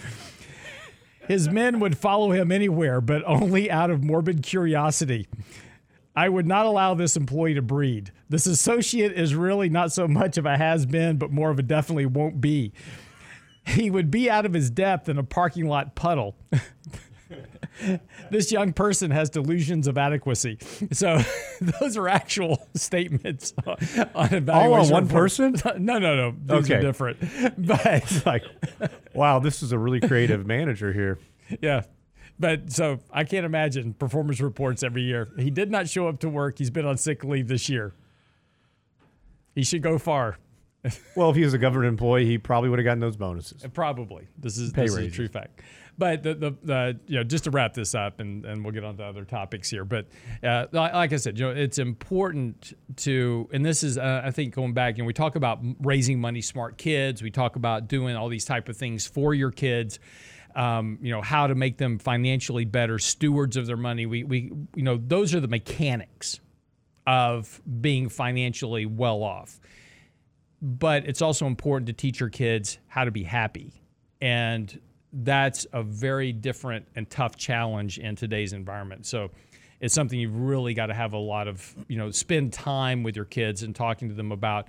[1.28, 5.28] His men would follow him anywhere, but only out of morbid curiosity.
[6.16, 8.12] I would not allow this employee to breed.
[8.30, 11.62] This associate is really not so much of a has been, but more of a
[11.62, 12.74] definitely won't be.
[13.68, 16.36] He would be out of his depth in a parking lot puddle.
[18.32, 20.58] this young person has delusions of adequacy.
[20.92, 21.20] So
[21.62, 24.50] those are actual statements on evaluation.
[24.50, 25.56] All on one person?
[25.78, 26.32] No, no, no.
[26.32, 26.82] These are Okay.
[26.82, 27.20] different.
[27.58, 28.44] But it's like,
[29.14, 31.20] wow, this is a really creative manager here.
[31.62, 31.84] yeah.
[32.40, 35.28] But so I can't imagine performance reports every year.
[35.40, 36.60] He did not show up to work.
[36.60, 37.94] He's been on sick leave this year.
[39.56, 40.38] He should go far.
[41.16, 43.66] Well, if he was a government employee, he probably would have gotten those bonuses.
[43.74, 44.28] Probably.
[44.38, 45.62] This is Pay this is a true fact.
[45.98, 48.84] But the, the, the you know just to wrap this up and, and we'll get
[48.84, 49.84] on to other topics here.
[49.84, 50.06] But
[50.44, 54.54] uh, like I said, you know, it's important to and this is uh, I think
[54.54, 57.24] going back and we talk about raising money smart kids.
[57.24, 60.00] We talk about doing all these type of things for your kids.
[60.56, 64.06] Um, you know how to make them financially better stewards of their money.
[64.06, 66.40] We we you know those are the mechanics
[67.08, 69.60] of being financially well off
[70.62, 73.74] but it's also important to teach your kids how to be happy.
[74.22, 74.80] And
[75.14, 79.06] that's a very different and tough challenge in today's environment.
[79.06, 79.32] So
[79.80, 83.16] it's something you've really got to have a lot of, you know, spend time with
[83.16, 84.68] your kids and talking to them about,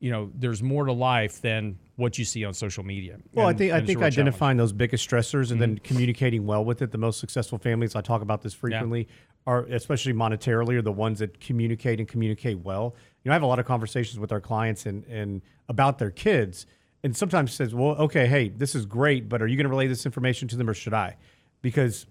[0.00, 3.18] you know, there's more to life than what you see on social media.
[3.32, 4.14] Well, I think I and think real challenge.
[4.14, 4.20] Mm-hmm.
[4.20, 6.92] identifying those biggest stressors and then communicating well with it.
[6.92, 9.08] The most successful families, I talk about this frequently,
[9.46, 12.94] are especially monetarily, are the ones that communicate and communicate well.
[13.24, 16.12] You know, I have a lot of conversations with our clients and and about their
[16.12, 16.66] kids,
[17.02, 19.88] and sometimes says, "Well, okay, hey, this is great, but are you going to relay
[19.88, 21.16] this information to them, or should I?"
[21.60, 22.06] Because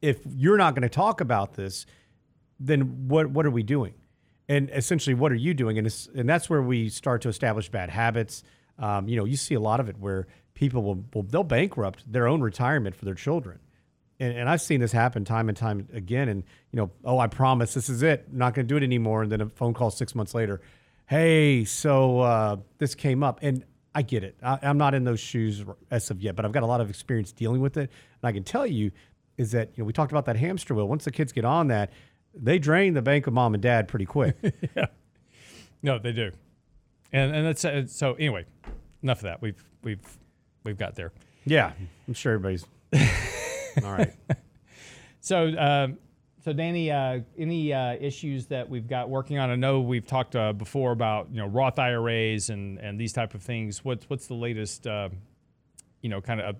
[0.00, 1.84] if you're not going to talk about this,
[2.58, 3.92] then what what are we doing?
[4.50, 5.78] And essentially, what are you doing?
[5.78, 8.42] And and that's where we start to establish bad habits.
[8.80, 12.02] Um, you know, you see a lot of it where people will, will they'll bankrupt
[12.10, 13.60] their own retirement for their children.
[14.18, 16.28] And, and I've seen this happen time and time again.
[16.28, 16.42] And
[16.72, 18.26] you know, oh, I promise this is it.
[18.28, 19.22] I'm not going to do it anymore.
[19.22, 20.60] And then a phone call six months later,
[21.06, 24.36] hey, so uh, this came up, and I get it.
[24.42, 26.90] I, I'm not in those shoes as of yet, but I've got a lot of
[26.90, 27.88] experience dealing with it.
[28.22, 28.90] And I can tell you
[29.38, 30.88] is that you know we talked about that hamster wheel.
[30.88, 31.92] Once the kids get on that,
[32.34, 34.36] they drain the bank of mom and dad pretty quick.
[34.76, 34.86] Yeah.
[35.82, 36.30] No, they do.
[37.12, 38.44] And and that's uh, so anyway,
[39.02, 39.40] enough of that.
[39.42, 40.18] We've we've
[40.62, 41.12] we've got there.
[41.44, 41.72] yeah,
[42.06, 42.64] I'm sure everybody's
[43.82, 44.12] all right.
[45.20, 45.98] So, um,
[46.44, 49.50] so Danny, uh, any uh, issues that we've got working on?
[49.50, 53.34] I know we've talked uh, before about you know Roth IRAs and and these type
[53.34, 53.84] of things.
[53.84, 55.08] What's what's the latest, uh,
[56.02, 56.56] you know, kind of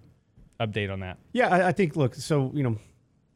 [0.61, 1.19] up, update on that?
[1.33, 1.95] Yeah, I, I think.
[1.97, 2.77] Look, so you know,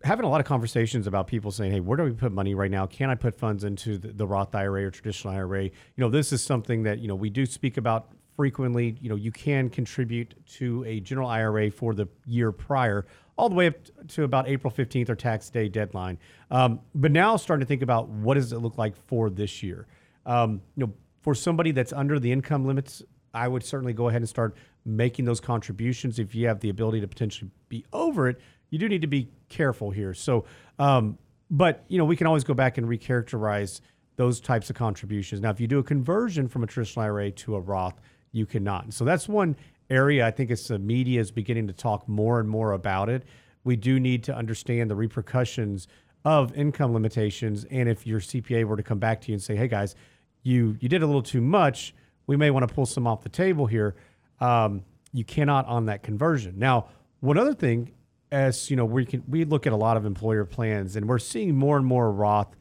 [0.04, 2.70] having a lot of conversations about people saying, "Hey, where do we put money right
[2.70, 2.86] now?
[2.86, 6.32] Can I put funds into the, the Roth IRA or traditional IRA?" You know, this
[6.32, 8.96] is something that you know we do speak about frequently.
[9.00, 13.54] You know, you can contribute to a general IRA for the year prior, all the
[13.54, 13.76] way up
[14.08, 16.18] to about April fifteenth or tax day deadline.
[16.50, 19.86] Um, but now, starting to think about what does it look like for this year.
[20.26, 20.92] Um, you know,
[21.22, 23.02] for somebody that's under the income limits
[23.34, 26.18] I would certainly go ahead and start making those contributions.
[26.18, 28.40] If you have the ability to potentially be over it,
[28.74, 30.12] you do need to be careful here.
[30.12, 30.46] So,
[30.80, 31.16] um,
[31.48, 33.80] but you know, we can always go back and recharacterize
[34.16, 35.40] those types of contributions.
[35.40, 38.00] Now, if you do a conversion from a traditional IRA to a Roth,
[38.32, 38.92] you cannot.
[38.92, 39.54] So that's one
[39.90, 43.22] area I think it's the media is beginning to talk more and more about it.
[43.62, 45.86] We do need to understand the repercussions
[46.24, 49.54] of income limitations, and if your CPA were to come back to you and say,
[49.54, 49.94] "Hey guys,
[50.42, 51.94] you you did a little too much,"
[52.26, 53.94] we may want to pull some off the table here.
[54.40, 56.58] Um, you cannot on that conversion.
[56.58, 56.88] Now,
[57.20, 57.93] one other thing,
[58.34, 61.20] as you know, we can we look at a lot of employer plans, and we're
[61.20, 62.56] seeing more and more Roth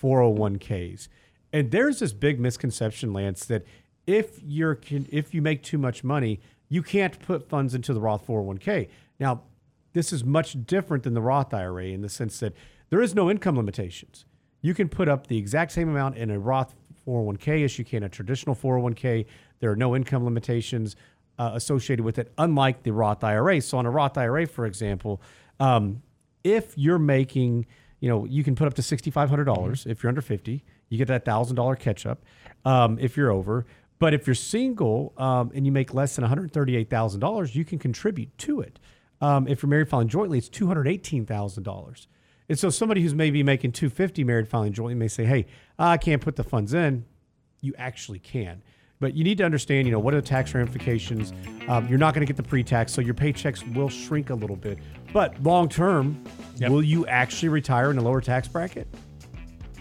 [0.00, 1.08] 401ks.
[1.54, 3.64] And there's this big misconception, Lance, that
[4.06, 6.38] if you're if you make too much money,
[6.68, 8.88] you can't put funds into the Roth 401k.
[9.18, 9.42] Now,
[9.94, 12.52] this is much different than the Roth IRA in the sense that
[12.90, 14.26] there is no income limitations.
[14.60, 16.74] You can put up the exact same amount in a Roth
[17.06, 19.24] 401k as you can a traditional 401k.
[19.60, 20.94] There are no income limitations
[21.40, 23.62] uh, associated with it, unlike the Roth IRA.
[23.62, 25.22] So, on a Roth IRA, for example,
[25.58, 26.02] um,
[26.44, 27.64] if you're making,
[28.00, 30.62] you know, you can put up to $6,500 if you're under 50.
[30.90, 32.22] You get that $1,000 catch up
[32.66, 33.64] um, if you're over.
[33.98, 38.60] But if you're single um, and you make less than $138,000, you can contribute to
[38.60, 38.78] it.
[39.22, 42.06] Um, if you're married filing jointly, it's $218,000.
[42.50, 45.46] And so somebody who's maybe making 250, married filing jointly may say, "Hey,
[45.78, 47.04] I can't put the funds in."
[47.60, 48.62] You actually can.
[49.00, 51.32] But you need to understand, you know, what are the tax ramifications?
[51.68, 54.56] Um, you're not going to get the pre-tax, so your paychecks will shrink a little
[54.56, 54.78] bit.
[55.14, 56.22] But long term,
[56.56, 56.70] Yep.
[56.70, 58.86] will you actually retire in a lower tax bracket?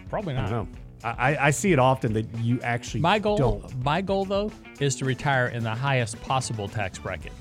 [0.09, 0.45] Probably not.
[0.47, 0.77] I don't know.
[1.03, 3.83] I, I see it often that you actually My goal, don't.
[3.83, 7.31] my goal though, is to retire in the highest possible tax bracket.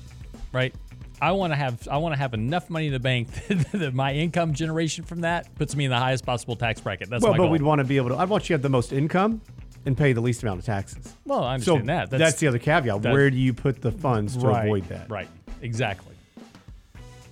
[0.51, 0.73] Right.
[1.21, 3.93] I want to have I want to have enough money in the bank that, that
[3.93, 7.09] my income generation from that puts me in the highest possible tax bracket.
[7.09, 7.51] That's Well, my but goal.
[7.51, 8.15] we'd want to be able to.
[8.15, 9.41] I want you to have the most income
[9.89, 11.13] and pay the least amount of taxes.
[11.25, 12.17] well, I So understand that.
[12.17, 13.01] that's, the other caveat.
[13.01, 15.09] Where do you put the funds to right, avoid that?
[15.09, 15.27] Right.
[15.61, 16.15] Exactly.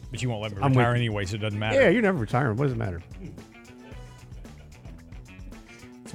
[0.10, 1.80] But you won't let me I'm retire anyway, so it doesn't matter.
[1.80, 2.58] Yeah, you're never retiring.
[2.58, 3.02] What does it matter?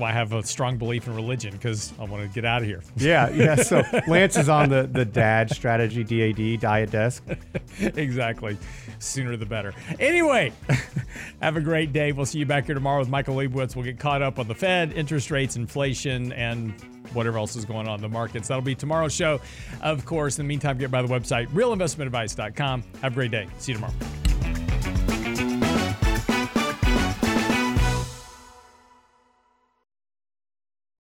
[0.03, 2.66] Why I have a strong belief in religion because I want to get out of
[2.66, 2.82] here.
[2.96, 3.55] Yeah, yeah.
[3.55, 7.24] So Lance is on the the dad strategy, DAD, diet desk.
[7.80, 8.59] exactly.
[8.98, 9.72] Sooner the better.
[10.00, 10.53] Anyway,
[11.40, 12.11] have a great day.
[12.11, 13.76] We'll see you back here tomorrow with Michael Lebowitz.
[13.76, 16.72] We'll get caught up on the Fed, interest rates, inflation, and
[17.12, 18.48] whatever else is going on in the markets.
[18.48, 19.40] That'll be tomorrow's show.
[19.82, 22.82] Of course, in the meantime, get by the website, realinvestmentadvice.com.
[23.03, 23.46] Have a great day.
[23.59, 23.94] See you tomorrow.